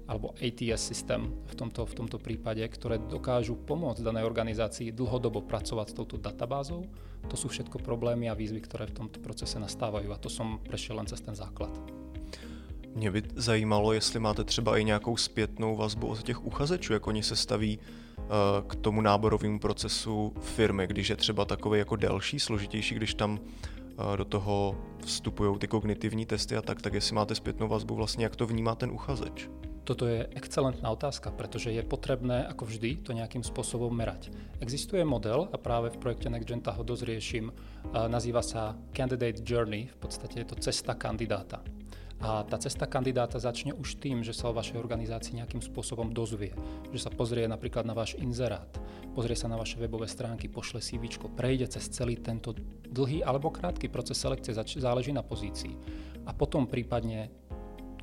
alebo 0.09 0.33
ATS 0.41 0.89
systém 0.89 1.29
v 1.47 1.55
tomto, 1.55 1.85
v 1.85 1.95
tomto 1.95 2.19
prípade, 2.19 2.65
ktoré 2.65 2.97
dokážu 2.97 3.61
pomôcť 3.61 4.01
danej 4.01 4.25
organizácii 4.25 4.89
dlhodobo 4.97 5.45
pracovať 5.45 5.93
s 5.93 5.95
touto 5.95 6.17
databázou. 6.17 6.89
To 7.29 7.37
sú 7.37 7.53
všetko 7.53 7.85
problémy 7.85 8.33
a 8.33 8.35
výzvy, 8.35 8.65
ktoré 8.65 8.89
v 8.89 9.05
tomto 9.05 9.21
procese 9.21 9.61
nastávajú 9.61 10.09
a 10.09 10.17
to 10.17 10.33
som 10.33 10.65
prešiel 10.65 10.97
len 10.97 11.07
cez 11.07 11.21
ten 11.21 11.37
základ. 11.37 11.71
Mě 12.95 13.11
by 13.11 13.23
zajímalo, 13.37 13.93
jestli 13.93 14.21
máte 14.21 14.45
třeba 14.45 14.79
i 14.79 14.85
nějakou 14.85 15.17
zpětnou 15.17 15.77
vazbu 15.77 16.07
od 16.07 16.23
těch 16.23 16.45
uchazečů, 16.45 16.93
jak 16.93 17.07
oni 17.07 17.23
se 17.23 17.37
staví 17.37 17.79
uh, 17.79 18.25
k 18.67 18.75
tomu 18.75 19.01
náborovému 19.01 19.59
procesu 19.59 20.33
firmy, 20.41 20.87
když 20.87 21.11
je 21.11 21.17
třeba 21.17 21.45
takový 21.45 21.79
jako 21.79 21.97
delší, 21.97 22.41
složitější, 22.41 22.95
když 22.95 23.15
tam 23.15 23.39
uh, 23.39 24.17
do 24.17 24.25
toho 24.25 24.77
vstupují 25.05 25.59
ty 25.59 25.69
kognitivní 25.69 26.27
testy 26.27 26.57
a 26.57 26.63
tak, 26.63 26.83
tak 26.83 26.95
jestli 26.95 27.15
máte 27.15 27.35
zpětnou 27.35 27.69
vazbu 27.69 27.95
vlastně, 27.95 28.25
jak 28.25 28.37
to 28.37 28.47
vnímá 28.47 28.75
ten 28.75 28.91
uchazeč. 28.91 29.49
Toto 29.89 30.05
je 30.05 30.29
excelentná 30.37 30.93
otázka, 30.93 31.33
pretože 31.33 31.73
je 31.73 31.81
potrebné, 31.81 32.45
ako 32.45 32.69
vždy, 32.69 33.01
to 33.01 33.17
nejakým 33.17 33.41
spôsobom 33.41 33.89
merať. 33.89 34.29
Existuje 34.61 35.01
model, 35.01 35.49
a 35.49 35.57
práve 35.57 35.89
v 35.89 35.97
projekte 35.97 36.29
NextGenta 36.29 36.77
ho 36.77 36.85
dosť 36.85 37.09
nazýva 37.97 38.45
sa 38.45 38.77
Candidate 38.93 39.41
Journey, 39.41 39.89
v 39.89 39.97
podstate 39.97 40.45
je 40.45 40.53
to 40.53 40.61
cesta 40.61 40.93
kandidáta. 40.93 41.65
A 42.21 42.45
tá 42.45 42.61
cesta 42.61 42.85
kandidáta 42.85 43.41
začne 43.41 43.73
už 43.73 43.97
tým, 43.97 44.21
že 44.21 44.37
sa 44.37 44.51
o 44.51 44.57
vašej 44.59 44.77
organizácii 44.77 45.41
nejakým 45.41 45.65
spôsobom 45.65 46.13
dozvie. 46.13 46.53
Že 46.93 47.09
sa 47.09 47.11
pozrie 47.15 47.49
napríklad 47.49 47.89
na 47.89 47.97
váš 47.97 48.13
inzerát, 48.21 48.69
pozrie 49.17 49.41
sa 49.41 49.49
na 49.49 49.57
vaše 49.57 49.81
webové 49.81 50.05
stránky, 50.05 50.53
pošle 50.53 50.85
CV, 50.85 51.09
prejde 51.33 51.65
cez 51.65 51.89
celý 51.89 52.21
tento 52.21 52.53
dlhý 52.93 53.25
alebo 53.25 53.49
krátky 53.49 53.89
proces 53.89 54.21
selekcie, 54.21 54.53
záleží 54.53 55.17
na 55.17 55.25
pozícii. 55.25 55.73
A 56.29 56.37
potom 56.37 56.69
prípadne 56.69 57.33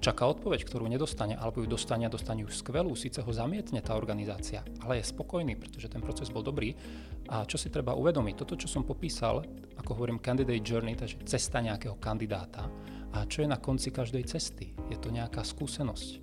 čaká 0.06 0.30
odpoveď, 0.30 0.70
ktorú 0.70 0.86
nedostane, 0.86 1.34
alebo 1.34 1.66
ju 1.66 1.68
dostane 1.74 2.06
a 2.06 2.14
dostane 2.14 2.46
už 2.46 2.62
skvelú, 2.62 2.94
síce 2.94 3.26
ho 3.26 3.32
zamietne 3.34 3.82
tá 3.82 3.98
organizácia, 3.98 4.62
ale 4.86 5.02
je 5.02 5.10
spokojný, 5.10 5.58
pretože 5.58 5.90
ten 5.90 5.98
proces 5.98 6.30
bol 6.30 6.46
dobrý. 6.46 6.78
A 7.26 7.42
čo 7.50 7.58
si 7.58 7.74
treba 7.74 7.98
uvedomiť, 7.98 8.38
toto, 8.38 8.54
čo 8.54 8.70
som 8.70 8.86
popísal, 8.86 9.42
ako 9.82 9.98
hovorím 9.98 10.22
candidate 10.22 10.62
journey, 10.62 10.94
takže 10.94 11.26
cesta 11.26 11.58
nejakého 11.58 11.98
kandidáta, 11.98 12.70
a 13.18 13.26
čo 13.26 13.42
je 13.42 13.50
na 13.50 13.58
konci 13.58 13.90
každej 13.90 14.30
cesty? 14.30 14.78
Je 14.94 14.98
to 15.02 15.10
nejaká 15.10 15.42
skúsenosť. 15.42 16.22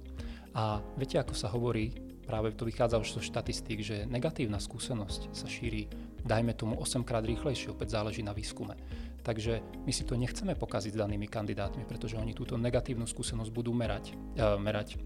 A 0.54 0.78
viete, 0.94 1.18
ako 1.18 1.34
sa 1.34 1.50
hovorí, 1.50 1.90
práve 2.22 2.54
to 2.54 2.68
vychádza 2.68 3.02
už 3.02 3.18
zo 3.18 3.20
štatistík, 3.24 3.82
že 3.82 4.06
negatívna 4.06 4.62
skúsenosť 4.62 5.34
sa 5.34 5.50
šíri, 5.50 5.90
dajme 6.22 6.54
tomu 6.54 6.78
8 6.78 7.02
krát 7.02 7.26
rýchlejšie, 7.26 7.74
opäť 7.74 7.98
záleží 7.98 8.22
na 8.22 8.30
výskume. 8.30 8.78
Takže 9.22 9.62
my 9.86 9.92
si 9.94 10.02
to 10.02 10.18
nechceme 10.18 10.58
pokaziť 10.58 10.98
s 10.98 11.00
danými 11.02 11.30
kandidátmi, 11.30 11.86
pretože 11.86 12.18
oni 12.18 12.34
túto 12.34 12.58
negatívnu 12.58 13.06
skúsenosť 13.06 13.50
budú 13.54 13.70
merať, 13.70 14.14
uh, 14.38 14.58
merať 14.58 14.98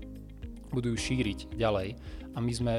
budú 0.73 0.93
ju 0.93 0.99
šíriť 0.99 1.55
ďalej 1.55 1.97
a 2.33 2.39
my 2.41 2.53
sme 2.53 2.75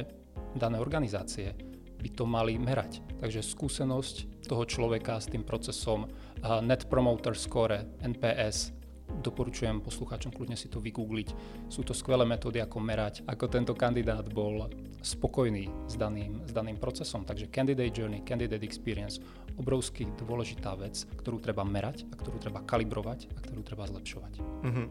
dané 0.58 0.82
organizácie 0.82 1.54
by 1.98 2.10
to 2.14 2.30
mali 2.30 2.58
merať. 2.62 3.02
Takže 3.22 3.42
skúsenosť 3.42 4.46
toho 4.46 4.64
človeka 4.70 5.18
s 5.18 5.30
tým 5.30 5.42
procesom 5.42 6.06
uh, 6.06 6.62
Net 6.62 6.86
Promoter 6.90 7.34
Score, 7.34 7.98
NPS, 8.02 8.78
doporučujem 9.08 9.82
poslucháčom 9.82 10.36
kľudne 10.36 10.60
si 10.60 10.68
to 10.68 10.84
vygoogliť. 10.84 11.30
Sú 11.72 11.82
to 11.82 11.96
skvelé 11.96 12.28
metódy, 12.28 12.60
ako 12.60 12.78
merať, 12.84 13.24
ako 13.26 13.46
tento 13.48 13.74
kandidát 13.74 14.28
bol 14.30 14.68
spokojný 15.02 15.70
s 15.88 15.96
daným, 15.96 16.42
s 16.46 16.52
daným 16.54 16.78
procesom. 16.78 17.26
Takže 17.26 17.48
candidate 17.48 18.02
journey, 18.02 18.22
candidate 18.28 18.64
experience, 18.66 19.22
obrovský 19.58 20.06
dôležitá 20.18 20.76
vec, 20.76 21.06
ktorú 21.18 21.40
treba 21.40 21.64
merať 21.64 22.06
a 22.12 22.16
ktorú 22.16 22.38
treba 22.38 22.62
kalibrovať 22.62 23.28
a 23.36 23.40
ktorú 23.42 23.62
treba 23.64 23.88
zlepšovať. 23.88 24.34
Mm-hmm. 24.64 24.88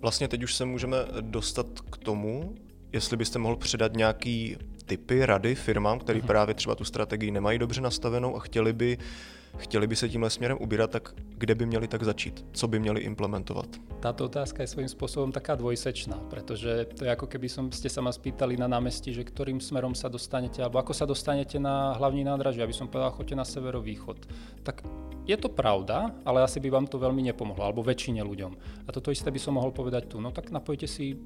Vlastně 0.00 0.28
teď 0.28 0.42
už 0.42 0.54
se 0.54 0.64
můžeme 0.64 0.96
dostat 1.20 1.66
k 1.90 1.96
tomu, 1.96 2.54
jestli 2.92 3.16
byste 3.16 3.38
mohl 3.38 3.56
předat 3.56 3.92
nějaký 3.96 4.56
typy, 4.86 5.26
rady 5.26 5.54
firmám, 5.54 5.98
které 5.98 6.18
mm-hmm. 6.18 6.26
právě 6.26 6.54
třeba 6.54 6.74
tu 6.74 6.84
strategii 6.84 7.30
nemají 7.30 7.58
dobře 7.58 7.80
nastavenou 7.80 8.36
a 8.36 8.40
chtěli 8.40 8.72
by 8.72 8.98
chtěli 9.56 9.86
by 9.86 9.96
se 9.96 10.08
tímhle 10.08 10.30
směrem 10.30 10.58
ubírat, 10.60 10.90
tak 10.90 11.14
kde 11.38 11.54
by 11.54 11.66
měli 11.66 11.88
tak 11.88 12.02
začít? 12.02 12.46
Co 12.52 12.68
by 12.68 12.78
měli 12.78 13.00
implementovat? 13.00 13.66
Táto 14.00 14.24
otázka 14.24 14.62
je 14.62 14.70
svojím 14.70 14.88
spôsobom 14.88 15.34
taká 15.34 15.58
dvojsečná, 15.58 16.22
pretože 16.30 16.86
to 16.94 17.02
je 17.02 17.10
ako 17.10 17.26
keby 17.26 17.50
som, 17.50 17.66
ste 17.74 17.90
sa 17.90 17.98
ma 17.98 18.14
spýtali 18.14 18.54
na 18.54 18.70
námestí, 18.70 19.10
že 19.10 19.26
ktorým 19.26 19.58
smerom 19.58 19.94
sa 19.94 20.06
dostanete, 20.06 20.62
alebo 20.62 20.78
ako 20.78 20.94
sa 20.94 21.02
dostanete 21.02 21.58
na 21.58 21.98
hlavní 21.98 22.22
nádraží, 22.22 22.62
aby 22.62 22.70
som 22.70 22.86
povedal, 22.86 23.10
choďte 23.10 23.34
na 23.34 23.46
severovýchod. 23.46 24.18
Tak 24.62 24.86
je 25.26 25.36
to 25.36 25.50
pravda, 25.50 26.14
ale 26.22 26.46
asi 26.46 26.62
by 26.62 26.70
vám 26.70 26.86
to 26.86 27.02
veľmi 27.02 27.26
nepomohlo, 27.26 27.66
alebo 27.66 27.82
väčšine 27.82 28.22
ľuďom. 28.22 28.52
A 28.86 28.94
toto 28.94 29.10
isté 29.10 29.34
by 29.34 29.40
som 29.42 29.58
mohol 29.58 29.74
povedať 29.74 30.06
tu. 30.06 30.22
No 30.22 30.30
tak 30.30 30.54
napojte 30.54 30.86
si 30.86 31.18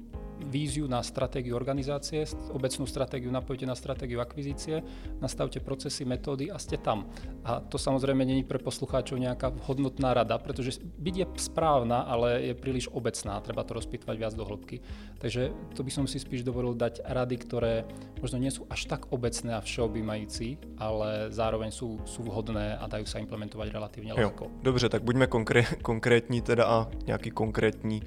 víziu 0.49 0.87
na 0.87 1.03
stratégiu 1.03 1.55
organizácie, 1.55 2.25
obecnú 2.51 2.85
stratégiu 2.85 3.31
napojte 3.31 3.65
na 3.65 3.75
stratégiu 3.75 4.19
akvizície, 4.21 4.83
nastavte 5.21 5.59
procesy, 5.59 6.05
metódy 6.05 6.51
a 6.51 6.57
ste 6.57 6.77
tam. 6.77 7.09
A 7.43 7.59
to 7.59 7.77
samozrejme 7.77 8.25
není 8.25 8.43
pre 8.43 8.59
poslucháčov 8.59 9.19
nejaká 9.19 9.53
hodnotná 9.65 10.13
rada, 10.13 10.37
pretože 10.39 10.79
byť 10.81 11.15
je 11.15 11.25
správna, 11.39 12.05
ale 12.05 12.51
je 12.51 12.53
príliš 12.53 12.89
obecná, 12.91 13.39
treba 13.41 13.63
to 13.63 13.77
rozpýtvať 13.77 14.15
viac 14.17 14.33
do 14.33 14.45
hĺbky. 14.45 14.81
Takže 15.19 15.51
to 15.73 15.81
by 15.81 15.91
som 15.91 16.05
si 16.05 16.19
spíš 16.19 16.43
dovolil 16.43 16.75
dať 16.75 17.05
rady, 17.05 17.35
ktoré 17.39 17.73
možno 18.19 18.39
nie 18.39 18.51
sú 18.51 18.67
až 18.69 18.87
tak 18.87 19.11
obecné 19.11 19.55
a 19.57 19.61
všeobjímajúci, 19.63 20.79
ale 20.79 21.31
zároveň 21.31 21.71
sú, 21.71 21.99
sú 22.03 22.23
vhodné 22.23 22.75
a 22.77 22.85
dajú 22.87 23.07
sa 23.07 23.19
implementovať 23.19 23.67
relatívne 23.71 24.11
ľahko. 24.15 24.63
Dobře, 24.63 24.89
tak 24.89 25.03
buďme 25.03 25.27
konkré- 25.27 25.67
konkrétní 25.81 26.41
teda 26.41 26.65
a 26.65 26.77
nejaký 27.07 27.31
konkrétní 27.31 28.03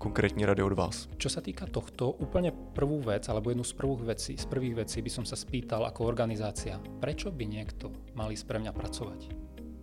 konkrétne 0.00 0.48
rady 0.48 0.64
od 0.64 0.72
vás? 0.72 1.12
Čo 1.20 1.28
sa 1.28 1.44
týka 1.44 1.68
tohto, 1.68 2.16
úplne 2.16 2.56
prvú 2.72 3.04
vec, 3.04 3.28
alebo 3.28 3.52
jednu 3.52 3.68
z 3.68 3.76
prvých 3.76 4.04
vecí, 4.16 4.32
z 4.40 4.46
prvých 4.48 4.88
vecí 4.88 5.04
by 5.04 5.12
som 5.12 5.24
sa 5.28 5.36
spýtal 5.36 5.84
ako 5.84 6.08
organizácia, 6.08 6.80
prečo 7.04 7.28
by 7.28 7.44
niekto 7.44 7.92
mal 8.16 8.32
ísť 8.32 8.48
pre 8.48 8.58
mňa 8.64 8.72
pracovať? 8.72 9.20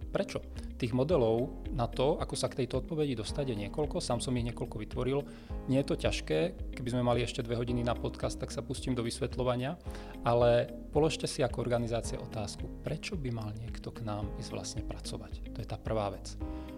Prečo? 0.10 0.42
Tých 0.78 0.94
modelov 0.98 1.70
na 1.74 1.86
to, 1.86 2.18
ako 2.18 2.34
sa 2.34 2.50
k 2.50 2.64
tejto 2.64 2.82
odpovedi 2.82 3.14
dostať, 3.14 3.54
je 3.54 3.62
niekoľko, 3.68 4.02
sám 4.02 4.18
som 4.18 4.34
ich 4.38 4.46
niekoľko 4.50 4.78
vytvoril. 4.82 5.22
Nie 5.70 5.86
je 5.86 5.90
to 5.94 6.02
ťažké, 6.02 6.58
keby 6.74 6.90
sme 6.90 7.06
mali 7.06 7.22
ešte 7.22 7.46
dve 7.46 7.58
hodiny 7.58 7.86
na 7.86 7.94
podcast, 7.94 8.42
tak 8.42 8.50
sa 8.50 8.66
pustím 8.66 8.98
do 8.98 9.06
vysvetľovania, 9.06 9.78
ale 10.26 10.70
položte 10.90 11.30
si 11.30 11.46
ako 11.46 11.62
organizácia 11.62 12.18
otázku, 12.18 12.82
prečo 12.82 13.14
by 13.14 13.30
mal 13.30 13.50
niekto 13.58 13.94
k 13.94 14.06
nám 14.06 14.30
ísť 14.42 14.50
vlastne 14.54 14.82
pracovať? 14.86 15.54
To 15.54 15.58
je 15.62 15.68
tá 15.68 15.78
prvá 15.78 16.10
vec. 16.14 16.38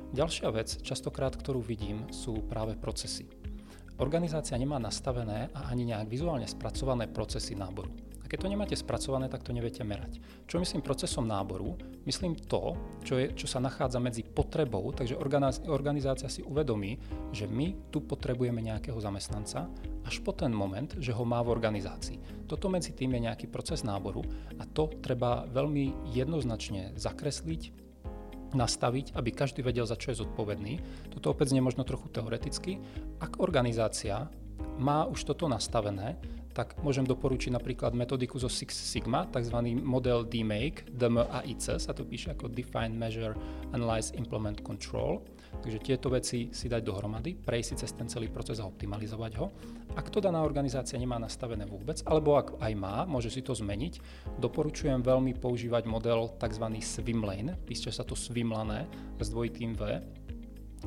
Ďalšia 0.10 0.50
vec, 0.50 0.82
častokrát, 0.82 1.38
ktorú 1.38 1.62
vidím, 1.62 2.10
sú 2.10 2.42
práve 2.42 2.74
procesy. 2.74 3.30
Organizácia 4.02 4.58
nemá 4.58 4.82
nastavené 4.82 5.54
a 5.54 5.70
ani 5.70 5.94
nejak 5.94 6.10
vizuálne 6.10 6.50
spracované 6.50 7.06
procesy 7.06 7.54
náboru. 7.54 7.94
A 8.18 8.26
keď 8.26 8.42
to 8.42 8.50
nemáte 8.50 8.74
spracované, 8.74 9.30
tak 9.30 9.46
to 9.46 9.54
neviete 9.54 9.86
merať. 9.86 10.18
Čo 10.50 10.58
myslím 10.66 10.82
procesom 10.82 11.30
náboru? 11.30 11.78
Myslím 12.10 12.34
to, 12.34 12.74
čo, 13.06 13.22
je, 13.22 13.38
čo 13.38 13.46
sa 13.46 13.62
nachádza 13.62 14.02
medzi 14.02 14.26
potrebou, 14.26 14.90
takže 14.98 15.14
organizácia 15.70 16.26
si 16.26 16.42
uvedomí, 16.42 16.98
že 17.30 17.46
my 17.46 17.94
tu 17.94 18.02
potrebujeme 18.02 18.66
nejakého 18.66 18.98
zamestnanca, 18.98 19.70
až 20.10 20.26
po 20.26 20.34
ten 20.34 20.50
moment, 20.50 20.90
že 20.98 21.14
ho 21.14 21.22
má 21.22 21.38
v 21.46 21.54
organizácii. 21.54 22.50
Toto 22.50 22.66
medzi 22.66 22.98
tým 22.98 23.14
je 23.14 23.30
nejaký 23.30 23.46
proces 23.46 23.86
náboru 23.86 24.26
a 24.58 24.66
to 24.66 24.90
treba 25.06 25.46
veľmi 25.54 26.10
jednoznačne 26.18 26.98
zakresliť, 26.98 27.89
nastaviť, 28.54 29.14
aby 29.14 29.30
každý 29.34 29.62
vedel, 29.62 29.86
za 29.86 29.98
čo 29.98 30.12
je 30.12 30.22
zodpovedný. 30.22 30.80
Toto 31.14 31.34
opäť 31.34 31.54
znie 31.54 31.62
možno 31.62 31.86
trochu 31.86 32.10
teoreticky. 32.10 32.82
Ak 33.22 33.42
organizácia 33.44 34.30
má 34.80 35.06
už 35.06 35.28
toto 35.28 35.46
nastavené, 35.52 36.16
tak 36.54 36.76
môžem 36.82 37.06
doporučiť 37.06 37.54
napríklad 37.54 37.94
metodiku 37.94 38.36
zo 38.42 38.50
Six 38.50 38.74
Sigma, 38.74 39.30
tzv. 39.30 39.56
model 39.80 40.26
DMAIC, 40.28 40.92
DMAIC 40.92 41.80
sa 41.80 41.92
to 41.94 42.04
píše 42.04 42.34
ako 42.36 42.52
Define, 42.52 42.92
Measure, 42.98 43.38
Analyze, 43.72 44.12
Implement, 44.18 44.60
Control. 44.66 45.24
Takže 45.60 45.80
tieto 45.84 46.08
veci 46.08 46.56
si 46.56 46.72
dať 46.72 46.82
dohromady, 46.82 47.36
prejsť 47.36 47.68
si 47.68 47.76
cez 47.84 47.92
ten 47.92 48.08
celý 48.08 48.32
proces 48.32 48.64
a 48.64 48.68
optimalizovať 48.68 49.32
ho. 49.44 49.52
Ak 50.00 50.08
to 50.08 50.24
daná 50.24 50.40
organizácia 50.40 50.96
nemá 50.96 51.20
nastavené 51.20 51.68
vôbec, 51.68 52.00
alebo 52.08 52.40
ak 52.40 52.64
aj 52.64 52.74
má, 52.80 53.04
môže 53.04 53.28
si 53.28 53.44
to 53.44 53.52
zmeniť, 53.52 54.00
doporučujem 54.40 55.04
veľmi 55.04 55.36
používať 55.36 55.84
model 55.84 56.32
tzv. 56.40 56.66
Swimlane, 56.80 57.60
píšte 57.68 57.92
sa 57.92 58.08
to 58.08 58.16
swimlané 58.16 58.88
s 59.20 59.28
dvojitým 59.28 59.76
V. 59.76 59.82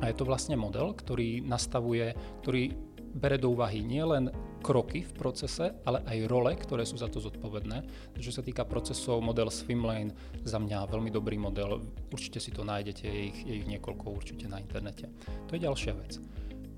A 0.01 0.09
je 0.09 0.15
to 0.17 0.25
vlastne 0.25 0.57
model, 0.57 0.97
ktorý 0.97 1.45
nastavuje, 1.45 2.17
ktorý 2.41 2.73
bere 3.13 3.37
do 3.37 3.53
úvahy 3.53 3.85
nielen 3.85 4.33
kroky 4.65 5.05
v 5.05 5.13
procese, 5.13 5.69
ale 5.85 6.01
aj 6.09 6.27
role, 6.27 6.51
ktoré 6.57 6.81
sú 6.81 6.97
za 6.97 7.11
to 7.11 7.21
zodpovedné. 7.21 7.85
Čo 8.17 8.33
sa 8.33 8.41
týka 8.41 8.65
procesov, 8.65 9.21
model 9.21 9.53
Swimlane 9.53 10.15
za 10.41 10.57
mňa 10.57 10.89
veľmi 10.89 11.13
dobrý 11.13 11.37
model. 11.37 11.83
Určite 12.09 12.41
si 12.41 12.49
to 12.49 12.65
nájdete, 12.65 13.05
je 13.05 13.21
ich, 13.29 13.39
je 13.45 13.53
ich 13.61 13.67
niekoľko 13.69 14.05
určite 14.09 14.49
na 14.49 14.57
internete. 14.57 15.11
To 15.47 15.53
je 15.53 15.61
ďalšia 15.61 15.93
vec. 15.93 16.17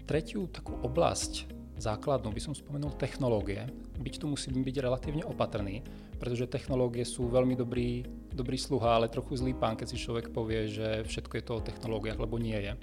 Tretiu 0.05 0.51
takú 0.51 0.75
oblasť 0.83 1.49
základnú 1.79 2.31
by 2.31 2.41
som 2.41 2.53
spomenul 2.55 2.95
technológie. 2.95 3.67
Byť 3.99 4.15
tu 4.19 4.25
musím 4.31 4.63
byť 4.63 4.75
relatívne 4.79 5.23
opatrný, 5.27 5.83
pretože 6.19 6.47
technológie 6.47 7.03
sú 7.03 7.27
veľmi 7.27 7.55
dobrý, 7.55 8.03
dobrý 8.31 8.55
sluha, 8.55 8.99
ale 8.99 9.11
trochu 9.11 9.39
zlý 9.39 9.53
pán, 9.55 9.75
keď 9.75 9.87
si 9.91 9.97
človek 9.99 10.31
povie, 10.31 10.71
že 10.71 11.03
všetko 11.03 11.33
je 11.35 11.43
to 11.43 11.53
o 11.59 11.65
technológiách, 11.65 12.19
lebo 12.19 12.39
nie 12.39 12.55
je. 12.55 12.73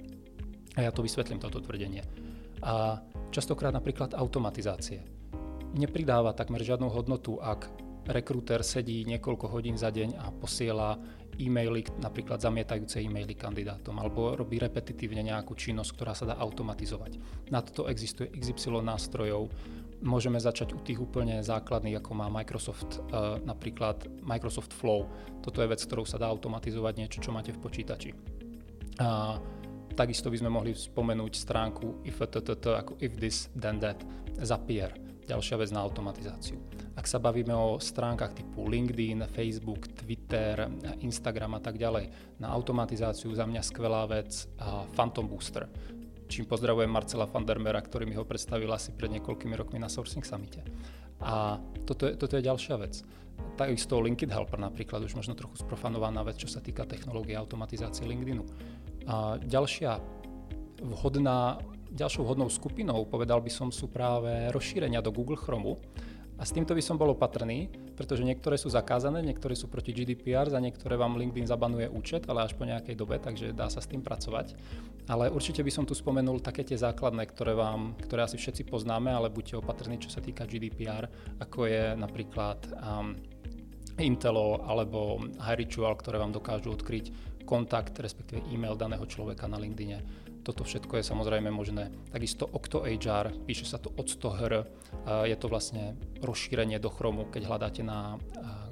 A 0.76 0.88
ja 0.88 0.90
to 0.92 1.04
vysvetlím, 1.04 1.40
toto 1.40 1.60
tvrdenie. 1.60 2.31
A 2.62 3.02
častokrát 3.34 3.74
napríklad 3.74 4.14
automatizácie. 4.14 5.02
Nepridáva 5.72 6.36
takmer 6.36 6.62
žiadnu 6.62 6.86
hodnotu, 6.88 7.40
ak 7.40 7.68
rekrúter 8.06 8.66
sedí 8.66 9.06
niekoľko 9.06 9.46
hodín 9.46 9.78
za 9.78 9.90
deň 9.94 10.18
a 10.18 10.34
posiela 10.34 10.98
e-maily, 11.38 11.86
napríklad 12.02 12.42
zamietajúce 12.42 13.00
e-maily 13.00 13.38
kandidátom, 13.38 13.96
alebo 13.96 14.34
robí 14.36 14.58
repetitívne 14.58 15.22
nejakú 15.22 15.54
činnosť, 15.54 15.90
ktorá 15.96 16.12
sa 16.12 16.28
dá 16.28 16.34
automatizovať. 16.36 17.16
Na 17.48 17.64
toto 17.64 17.88
existuje 17.88 18.28
XY 18.36 18.84
nástrojov, 18.84 19.48
môžeme 20.02 20.36
začať 20.42 20.74
u 20.74 20.80
tých 20.82 20.98
úplne 20.98 21.40
základných, 21.40 22.02
ako 22.02 22.10
má 22.12 22.26
Microsoft, 22.28 22.98
uh, 22.98 23.38
napríklad 23.46 24.02
Microsoft 24.26 24.74
Flow. 24.74 25.06
Toto 25.40 25.62
je 25.62 25.70
vec, 25.70 25.80
ktorou 25.80 26.04
sa 26.04 26.18
dá 26.18 26.26
automatizovať 26.28 26.94
niečo, 26.98 27.22
čo 27.22 27.30
máte 27.30 27.54
v 27.54 27.62
počítači. 27.62 28.10
Takisto 29.92 30.32
by 30.32 30.40
sme 30.40 30.50
mohli 30.50 30.72
spomenúť 30.72 31.32
stránku 31.36 32.02
if 32.08 32.16
ako 32.18 32.96
if 32.98 33.12
this 33.20 33.52
then 33.52 33.76
that, 33.78 34.00
Zapier, 34.40 34.90
ďalšia 35.28 35.60
vec 35.60 35.70
na 35.70 35.84
automatizáciu. 35.84 36.56
Ak 36.96 37.04
sa 37.04 37.20
bavíme 37.20 37.52
o 37.52 37.76
stránkach 37.76 38.32
typu 38.32 38.66
LinkedIn, 38.66 39.28
Facebook, 39.30 39.92
Twitter, 39.92 40.66
Instagram 41.04 41.56
a 41.56 41.60
tak 41.60 41.76
ďalej, 41.76 42.08
na 42.40 42.50
automatizáciu 42.50 43.32
za 43.36 43.44
mňa 43.44 43.62
skvelá 43.62 44.08
vec 44.08 44.48
Phantom 44.96 45.28
Booster, 45.28 45.68
čím 46.26 46.48
pozdravujem 46.48 46.88
Marcela 46.88 47.28
Fandermera, 47.28 47.84
ktorý 47.84 48.08
mi 48.08 48.16
ho 48.16 48.24
predstavil 48.24 48.72
asi 48.72 48.96
pred 48.96 49.12
niekoľkými 49.20 49.52
rokmi 49.52 49.76
na 49.76 49.92
Sourcing 49.92 50.24
Summite. 50.24 50.64
A 51.20 51.60
toto 51.84 52.08
je, 52.08 52.16
toto 52.16 52.34
je 52.34 52.42
ďalšia 52.42 52.80
vec. 52.80 53.04
Takisto 53.56 54.00
LinkedIn 54.00 54.32
Helper 54.32 54.56
napríklad, 54.56 55.04
už 55.04 55.12
možno 55.12 55.36
trochu 55.36 55.60
sprofanovaná 55.60 56.24
vec, 56.24 56.40
čo 56.40 56.48
sa 56.48 56.64
týka 56.64 56.88
technológie 56.88 57.36
automatizácie 57.36 58.08
LinkedInu. 58.08 58.44
A 59.06 59.38
ďalšia 59.42 59.98
vhodná, 60.82 61.58
ďalšou 61.90 62.26
vhodnou 62.26 62.50
skupinou, 62.50 63.06
povedal 63.06 63.38
by 63.38 63.50
som, 63.50 63.68
sú 63.70 63.86
práve 63.86 64.50
rozšírenia 64.50 65.02
do 65.02 65.14
Google 65.14 65.38
Chromu. 65.38 65.78
A 66.40 66.42
s 66.42 66.50
týmto 66.50 66.74
by 66.74 66.82
som 66.82 66.98
bol 66.98 67.14
opatrný, 67.14 67.70
pretože 67.94 68.26
niektoré 68.26 68.58
sú 68.58 68.66
zakázané, 68.66 69.22
niektoré 69.22 69.54
sú 69.54 69.70
proti 69.70 69.94
GDPR, 69.94 70.50
za 70.50 70.58
niektoré 70.58 70.98
vám 70.98 71.14
LinkedIn 71.14 71.46
zabanuje 71.46 71.86
účet, 71.86 72.26
ale 72.26 72.42
až 72.42 72.58
po 72.58 72.66
nejakej 72.66 72.98
dobe, 72.98 73.22
takže 73.22 73.54
dá 73.54 73.70
sa 73.70 73.78
s 73.78 73.86
tým 73.86 74.02
pracovať. 74.02 74.58
Ale 75.06 75.30
určite 75.30 75.62
by 75.62 75.70
som 75.70 75.86
tu 75.86 75.94
spomenul 75.94 76.42
také 76.42 76.66
tie 76.66 76.74
základné, 76.74 77.30
ktoré, 77.30 77.54
vám, 77.54 77.94
ktoré 77.94 78.26
asi 78.26 78.42
všetci 78.42 78.66
poznáme, 78.66 79.14
ale 79.14 79.30
buďte 79.30 79.62
opatrní, 79.62 80.02
čo 80.02 80.10
sa 80.10 80.18
týka 80.18 80.42
GDPR, 80.42 81.06
ako 81.38 81.70
je 81.70 81.94
napríklad 81.94 82.58
um, 82.74 83.14
Intelo 84.00 84.64
alebo 84.64 85.20
HiRitual, 85.36 85.94
ktoré 86.00 86.16
vám 86.16 86.32
dokážu 86.32 86.72
odkryť 86.72 87.31
kontakt, 87.44 87.98
respektíve 87.98 88.42
e-mail 88.50 88.74
daného 88.74 89.04
človeka 89.06 89.50
na 89.50 89.58
LinkedIne. 89.60 90.02
Toto 90.42 90.66
všetko 90.66 90.98
je 90.98 91.04
samozrejme 91.06 91.54
možné. 91.54 91.94
Takisto 92.10 92.50
OctoHR, 92.50 93.30
píše 93.46 93.62
sa 93.62 93.78
to 93.78 93.94
od 93.94 94.10
100 94.10 94.38
hr, 94.42 94.52
je 95.30 95.36
to 95.38 95.46
vlastne 95.46 95.94
rozšírenie 96.18 96.82
do 96.82 96.90
Chromu, 96.90 97.30
keď 97.30 97.42
hľadáte 97.46 97.82
na 97.86 98.18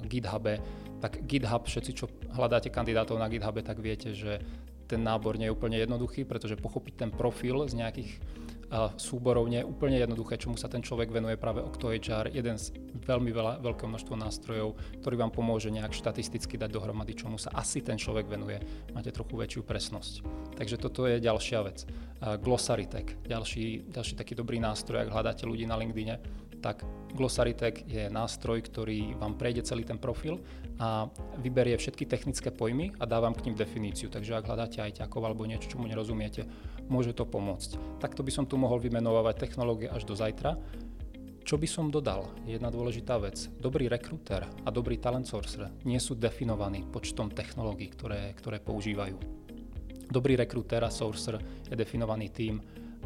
GitHube, 0.03 0.59
tak 0.99 1.23
GitHub, 1.23 1.63
všetci, 1.63 1.91
čo 1.95 2.11
hľadáte 2.35 2.67
kandidátov 2.67 3.15
na 3.15 3.31
GitHube, 3.31 3.63
tak 3.63 3.79
viete, 3.79 4.11
že 4.11 4.43
ten 4.91 4.99
nábor 4.99 5.39
nie 5.39 5.47
je 5.47 5.55
úplne 5.55 5.79
jednoduchý, 5.79 6.27
pretože 6.27 6.59
pochopiť 6.59 7.07
ten 7.07 7.09
profil 7.15 7.63
z 7.71 7.79
nejakých 7.79 8.11
súborov 8.95 9.51
nie 9.51 9.59
je 9.59 9.67
úplne 9.67 9.99
jednoduché, 9.99 10.39
čomu 10.39 10.55
sa 10.55 10.71
ten 10.71 10.79
človek 10.79 11.11
venuje 11.11 11.35
práve 11.35 11.59
OctoHR, 11.59 12.31
jeden 12.31 12.55
z 12.55 12.71
veľmi 13.03 13.31
veľa, 13.35 13.59
veľké 13.59 13.83
množstvo 13.83 14.15
nástrojov, 14.15 14.79
ktorý 15.03 15.15
vám 15.19 15.31
pomôže 15.35 15.67
nejak 15.67 15.91
štatisticky 15.91 16.55
dať 16.55 16.71
dohromady, 16.71 17.11
čomu 17.11 17.35
sa 17.35 17.51
asi 17.51 17.83
ten 17.83 17.99
človek 17.99 18.31
venuje. 18.31 18.63
Máte 18.95 19.11
trochu 19.11 19.35
väčšiu 19.35 19.61
presnosť. 19.67 20.23
Takže 20.55 20.79
toto 20.79 21.03
je 21.03 21.19
ďalšia 21.19 21.59
vec. 21.67 21.83
Glossarytech, 22.21 23.27
ďalší, 23.27 23.91
ďalší 23.91 24.13
taký 24.15 24.39
dobrý 24.39 24.63
nástroj, 24.63 25.03
ak 25.03 25.13
hľadáte 25.13 25.43
ľudí 25.43 25.67
na 25.67 25.75
LinkedIne, 25.75 26.21
tak 26.61 26.85
Glossarytech 27.17 27.89
je 27.89 28.05
nástroj, 28.07 28.61
ktorý 28.69 29.17
vám 29.17 29.35
prejde 29.35 29.65
celý 29.65 29.81
ten 29.81 29.97
profil 29.97 30.37
a 30.81 31.05
vyberie 31.37 31.77
všetky 31.77 32.09
technické 32.09 32.49
pojmy 32.49 32.97
a 32.97 33.05
dávam 33.05 33.37
k 33.37 33.45
ním 33.45 33.53
definíciu. 33.53 34.09
Takže 34.09 34.33
ak 34.33 34.49
hľadáte 34.49 34.81
aj 34.81 35.05
ťakov 35.05 35.21
alebo 35.21 35.45
niečo, 35.45 35.69
čomu 35.69 35.85
nerozumiete, 35.85 36.49
môže 36.89 37.13
to 37.13 37.21
pomôcť. 37.21 38.01
Takto 38.01 38.25
by 38.25 38.31
som 38.33 38.49
tu 38.49 38.57
mohol 38.57 38.81
vymenovať 38.81 39.37
technológie 39.37 39.85
až 39.85 40.09
do 40.09 40.17
zajtra. 40.17 40.57
Čo 41.45 41.61
by 41.61 41.67
som 41.69 41.93
dodal? 41.93 42.25
Jedna 42.49 42.73
dôležitá 42.73 43.21
vec. 43.21 43.45
Dobrý 43.61 43.85
rekruter 43.85 44.41
a 44.41 44.69
dobrý 44.73 44.97
talent 44.97 45.29
sourcer 45.29 45.69
nie 45.85 46.01
sú 46.01 46.17
definovaní 46.17 46.81
počtom 46.89 47.29
technológií, 47.29 47.93
ktoré, 47.93 48.33
ktoré 48.33 48.57
používajú. 48.57 49.17
Dobrý 50.09 50.33
rekruter 50.33 50.81
a 50.81 50.89
sourcer 50.89 51.37
je 51.69 51.77
definovaný 51.77 52.33
tým, 52.33 52.57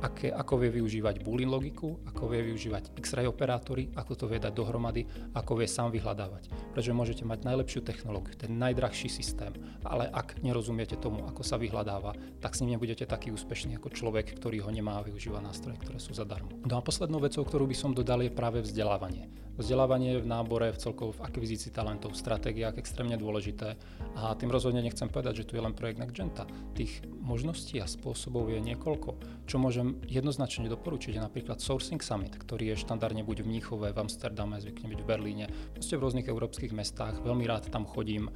aké, 0.02 0.32
ako 0.32 0.60
vie 0.60 0.82
využívať 0.82 1.24
Boolean 1.24 1.52
logiku, 1.52 2.00
ako 2.08 2.32
vie 2.32 2.42
využívať 2.52 2.98
X-ray 3.00 3.28
operátory, 3.30 3.92
ako 3.96 4.14
to 4.16 4.26
vie 4.28 4.40
dať 4.42 4.52
dohromady, 4.52 5.08
ako 5.32 5.62
vie 5.62 5.68
sám 5.70 5.94
vyhľadávať. 5.94 6.52
Pretože 6.76 6.92
môžete 6.96 7.24
mať 7.24 7.48
najlepšiu 7.48 7.82
technológiu, 7.86 8.36
ten 8.36 8.56
najdrahší 8.56 9.08
systém, 9.08 9.56
ale 9.86 10.12
ak 10.12 10.44
nerozumiete 10.44 11.00
tomu, 11.00 11.24
ako 11.24 11.42
sa 11.46 11.56
vyhľadáva, 11.56 12.16
tak 12.44 12.56
s 12.56 12.62
ním 12.64 12.76
nebudete 12.76 13.08
taký 13.08 13.32
úspešný 13.32 13.80
ako 13.80 13.94
človek, 13.94 14.36
ktorý 14.36 14.64
ho 14.66 14.72
nemá 14.72 15.00
a 15.00 15.06
využíva 15.06 15.40
nástroje, 15.40 15.80
ktoré 15.80 16.00
sú 16.02 16.12
zadarmo. 16.12 16.52
No 16.68 16.80
a 16.80 16.82
poslednou 16.84 17.24
vecou, 17.24 17.44
ktorú 17.48 17.70
by 17.70 17.76
som 17.78 17.92
dodal, 17.96 18.26
je 18.26 18.32
práve 18.34 18.60
vzdelávanie. 18.64 19.32
Vzdelávanie 19.56 20.20
v 20.20 20.28
nábore, 20.28 20.68
v 20.76 20.82
celkovo 20.84 21.16
v 21.16 21.24
akvizícii 21.32 21.72
talentov, 21.72 22.12
v 22.12 22.20
stratégiách 22.20 22.76
extrémne 22.76 23.16
dôležité 23.16 23.80
a 24.20 24.36
tým 24.36 24.52
rozhodne 24.52 24.84
nechcem 24.84 25.08
povedať, 25.08 25.44
že 25.44 25.48
tu 25.48 25.56
je 25.56 25.64
len 25.64 25.72
projekt 25.72 26.04
NextGenta. 26.04 26.44
Tých 26.76 27.08
možností 27.24 27.80
a 27.80 27.88
spôsobov 27.88 28.52
je 28.52 28.60
niekoľko. 28.60 29.16
Čo 29.48 29.56
môžem 29.56 30.04
jednoznačne 30.12 30.68
doporučiť 30.68 31.16
je 31.16 31.24
napríklad 31.24 31.64
Sourcing 31.64 32.04
Summit, 32.04 32.36
ktorý 32.36 32.76
je 32.76 32.84
štandardne 32.84 33.24
buď 33.24 33.48
v 33.48 33.56
Mníchove, 33.56 33.96
v 33.96 34.02
Amsterdame, 34.04 34.60
zvykne 34.60 34.92
byť 34.92 35.00
v 35.00 35.08
Berlíne, 35.08 35.46
proste 35.72 35.96
v 35.96 36.04
rôznych 36.04 36.28
európskych 36.28 36.76
mestách. 36.76 37.24
Veľmi 37.24 37.48
rád 37.48 37.72
tam 37.72 37.88
chodím, 37.88 38.28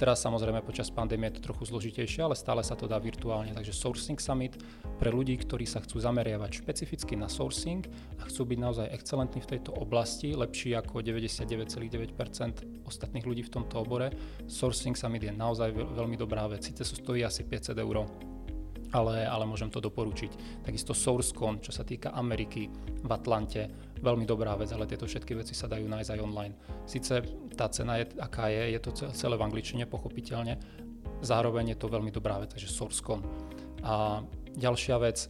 Teraz 0.00 0.24
samozrejme 0.24 0.64
počas 0.64 0.88
pandémie 0.88 1.28
je 1.28 1.36
to 1.36 1.52
trochu 1.52 1.68
zložitejšie, 1.68 2.24
ale 2.24 2.32
stále 2.32 2.64
sa 2.64 2.72
to 2.72 2.88
dá 2.88 2.96
virtuálne. 2.96 3.52
Takže 3.52 3.76
Sourcing 3.76 4.16
Summit 4.16 4.56
pre 4.96 5.12
ľudí, 5.12 5.36
ktorí 5.36 5.68
sa 5.68 5.84
chcú 5.84 6.00
zameriavať 6.00 6.64
špecificky 6.64 7.20
na 7.20 7.28
sourcing 7.28 7.84
a 8.16 8.24
chcú 8.24 8.48
byť 8.48 8.58
naozaj 8.64 8.86
excelentní 8.96 9.44
v 9.44 9.50
tejto 9.52 9.76
oblasti, 9.76 10.32
lepší 10.32 10.72
ako 10.72 11.04
99,9% 11.04 12.16
ostatných 12.88 13.28
ľudí 13.28 13.44
v 13.44 13.52
tomto 13.60 13.84
obore. 13.84 14.08
Sourcing 14.48 14.96
Summit 14.96 15.28
je 15.28 15.36
naozaj 15.36 15.68
veľmi 15.76 16.16
dobrá 16.16 16.48
vec. 16.48 16.64
Sice 16.64 16.80
sú 16.80 16.96
stojí 17.04 17.20
asi 17.20 17.44
500 17.44 17.76
eur, 17.84 18.08
ale, 18.92 19.26
ale 19.26 19.44
môžem 19.46 19.70
to 19.70 19.78
doporučiť. 19.78 20.62
Takisto 20.66 20.92
SourceCon, 20.92 21.62
čo 21.62 21.70
sa 21.70 21.86
týka 21.86 22.12
Ameriky 22.14 22.68
v 23.00 23.10
Atlante, 23.10 23.92
veľmi 24.00 24.24
dobrá 24.26 24.56
vec, 24.56 24.72
ale 24.74 24.88
tieto 24.88 25.06
všetky 25.06 25.36
veci 25.36 25.54
sa 25.54 25.70
dajú 25.70 25.86
nájsť 25.86 26.10
aj 26.10 26.20
online. 26.20 26.54
Sice 26.88 27.14
tá 27.54 27.70
cena 27.70 28.00
je, 28.00 28.10
aká 28.18 28.50
je, 28.50 28.74
je 28.74 28.80
to 28.80 28.90
celé 29.12 29.34
v 29.36 29.44
angličtine, 29.46 29.84
pochopiteľne, 29.86 30.58
zároveň 31.20 31.76
je 31.76 31.78
to 31.78 31.86
veľmi 31.92 32.10
dobrá 32.10 32.40
vec, 32.40 32.56
takže 32.56 32.72
SourceCon. 32.72 33.20
A 33.84 34.24
ďalšia 34.56 34.96
vec, 35.00 35.28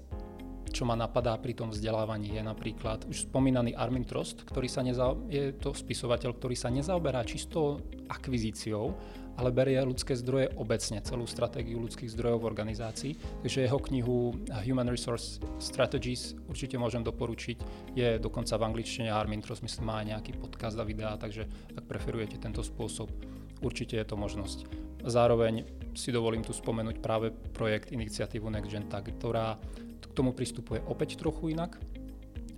čo 0.70 0.86
ma 0.86 0.94
napadá 0.94 1.34
pri 1.34 1.58
tom 1.58 1.74
vzdelávaní 1.74 2.38
je 2.38 2.42
napríklad 2.46 3.02
už 3.10 3.26
spomínaný 3.26 3.74
Armin 3.74 4.06
Trost, 4.06 4.46
ktorý 4.46 4.70
sa 4.70 4.86
neza, 4.86 5.18
je 5.26 5.50
to 5.58 5.74
spisovateľ, 5.74 6.38
ktorý 6.38 6.54
sa 6.54 6.70
nezaoberá 6.70 7.26
čisto 7.26 7.82
akvizíciou, 8.06 8.94
ale 9.40 9.57
berie 9.57 9.81
ľudské 9.81 10.12
zdroje 10.12 10.53
obecne, 10.61 11.00
celú 11.00 11.24
stratégiu 11.24 11.81
ľudských 11.81 12.12
zdrojov 12.12 12.44
v 12.44 12.48
organizácii. 12.53 13.12
Takže 13.40 13.64
jeho 13.64 13.81
knihu 13.88 14.37
Human 14.68 14.92
Resource 14.92 15.40
Strategies 15.57 16.37
určite 16.44 16.76
môžem 16.76 17.00
doporučiť. 17.00 17.57
Je 17.96 18.20
dokonca 18.20 18.61
v 18.61 18.68
angličtine 18.68 19.09
Armin 19.09 19.40
Trost, 19.40 19.64
myslím, 19.64 19.88
má 19.88 20.05
nejaký 20.05 20.37
podcast 20.37 20.76
a 20.76 20.85
videá, 20.85 21.16
takže 21.16 21.48
ak 21.72 21.88
preferujete 21.88 22.37
tento 22.37 22.61
spôsob, 22.61 23.09
určite 23.64 23.96
je 23.96 24.05
to 24.05 24.20
možnosť. 24.20 24.68
Zároveň 25.09 25.64
si 25.96 26.12
dovolím 26.12 26.44
tu 26.44 26.53
spomenúť 26.53 27.00
práve 27.00 27.33
projekt 27.33 27.96
iniciatívu 27.96 28.44
NextGen, 28.53 28.92
ktorá 28.92 29.57
k 30.05 30.12
tomu 30.12 30.37
pristupuje 30.37 30.85
opäť 30.85 31.16
trochu 31.16 31.57
inak. 31.57 31.81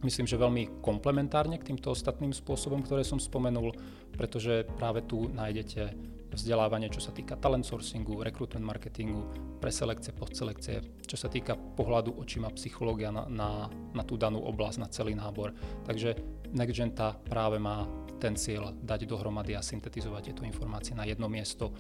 Myslím, 0.03 0.27
že 0.27 0.35
veľmi 0.35 0.83
komplementárne 0.83 1.63
k 1.63 1.71
týmto 1.71 1.95
ostatným 1.95 2.35
spôsobom, 2.35 2.83
ktoré 2.83 3.07
som 3.07 3.23
spomenul, 3.23 3.71
pretože 4.19 4.67
práve 4.75 5.07
tu 5.07 5.31
nájdete 5.31 5.95
vzdelávanie, 6.37 6.89
čo 6.89 7.01
sa 7.01 7.13
týka 7.13 7.37
talent 7.37 7.65
sourcingu, 7.65 8.25
recruitment 8.25 8.65
marketingu, 8.65 9.29
preselekcie, 9.61 10.17
postselekcie, 10.17 10.77
čo 11.05 11.17
sa 11.17 11.29
týka 11.29 11.55
pohľadu 11.55 12.17
očima 12.17 12.49
psychológia 12.57 13.13
na, 13.13 13.29
na, 13.29 13.51
na 13.93 14.03
tú 14.03 14.17
danú 14.17 14.41
oblasť, 14.43 14.79
na 14.81 14.89
celý 14.89 15.13
nábor. 15.15 15.53
Takže 15.85 16.17
NextGenta 16.53 17.17
práve 17.29 17.57
má 17.61 17.85
ten 18.23 18.39
cieľ 18.39 18.71
dať 18.71 19.11
dohromady 19.11 19.59
a 19.59 19.63
syntetizovať 19.65 20.31
tieto 20.31 20.43
informácie 20.47 20.95
na 20.95 21.03
jedno 21.03 21.27
miesto, 21.27 21.75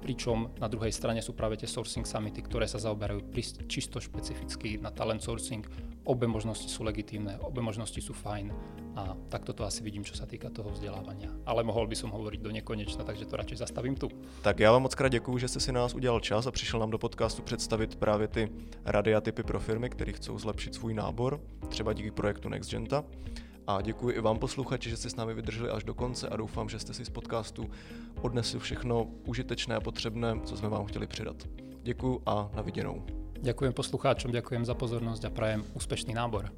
pričom 0.00 0.50
na 0.56 0.66
druhej 0.66 0.90
strane 0.90 1.20
sú 1.20 1.36
práve 1.36 1.60
tie 1.60 1.68
sourcing 1.68 2.08
summity, 2.08 2.40
ktoré 2.40 2.64
sa 2.64 2.80
zaoberajú 2.80 3.28
čisto 3.68 4.00
špecificky 4.00 4.80
na 4.80 4.88
talent 4.88 5.20
sourcing. 5.20 5.68
Obe 6.08 6.24
možnosti 6.24 6.66
sú 6.66 6.82
legitímne, 6.82 7.36
obe 7.44 7.60
možnosti 7.60 8.00
sú 8.00 8.16
fajn 8.16 8.50
a 8.96 9.14
takto 9.28 9.52
to 9.52 9.62
asi 9.62 9.84
vidím, 9.84 10.02
čo 10.02 10.16
sa 10.16 10.24
týka 10.24 10.48
toho 10.50 10.72
vzdelávania. 10.72 11.30
Ale 11.44 11.62
mohol 11.62 11.86
by 11.86 11.94
som 11.94 12.10
hovoriť 12.10 12.40
do 12.40 12.50
nekonečna, 12.50 13.04
takže 13.04 13.28
to 13.28 13.36
radšej 13.36 13.60
zastavím 13.62 13.94
tu. 13.94 14.08
Tak 14.42 14.58
já 14.60 14.72
vám 14.72 14.82
moc 14.82 14.94
krát 14.94 15.08
děkuji, 15.08 15.38
že 15.38 15.48
jste 15.48 15.60
si 15.60 15.72
nás 15.72 15.94
udělal 15.94 16.20
čas 16.20 16.46
a 16.46 16.50
přišel 16.50 16.80
nám 16.80 16.90
do 16.90 16.98
podcastu 16.98 17.42
představit 17.42 17.96
právě 17.96 18.28
ty 18.28 18.48
rady 18.84 19.14
a 19.14 19.20
typy 19.20 19.42
pro 19.42 19.60
firmy, 19.60 19.90
které 19.90 20.12
chcou 20.12 20.38
zlepšit 20.38 20.74
svůj 20.74 20.94
nábor, 20.94 21.40
třeba 21.68 21.92
díky 21.92 22.10
projektu 22.10 22.48
NextGenta. 22.48 23.04
A 23.70 23.82
děkuji 23.82 24.16
i 24.16 24.20
vám 24.20 24.38
posluchači, 24.38 24.90
že 24.90 24.96
jste 24.96 25.10
s 25.10 25.16
námi 25.16 25.34
vydrželi 25.34 25.70
až 25.70 25.84
do 25.84 25.94
konce 25.94 26.28
a 26.28 26.36
doufám, 26.36 26.68
že 26.68 26.78
jste 26.78 26.94
si 26.94 27.04
z 27.04 27.10
podcastu 27.10 27.70
odnesli 28.22 28.58
všechno 28.58 29.06
užitečné 29.24 29.76
a 29.76 29.80
potřebné, 29.80 30.40
co 30.44 30.56
jsme 30.56 30.68
vám 30.68 30.86
chtěli 30.86 31.06
předat. 31.06 31.36
Děkuji 31.82 32.22
a 32.26 32.50
na 32.54 32.62
viděnou. 32.62 33.06
Ďakujem 33.40 33.72
poslucháčom, 33.72 34.32
ďakujem 34.32 34.64
za 34.64 34.74
pozornosť 34.74 35.24
a 35.24 35.30
prajem 35.30 35.64
úspešný 35.74 36.14
nábor. 36.14 36.52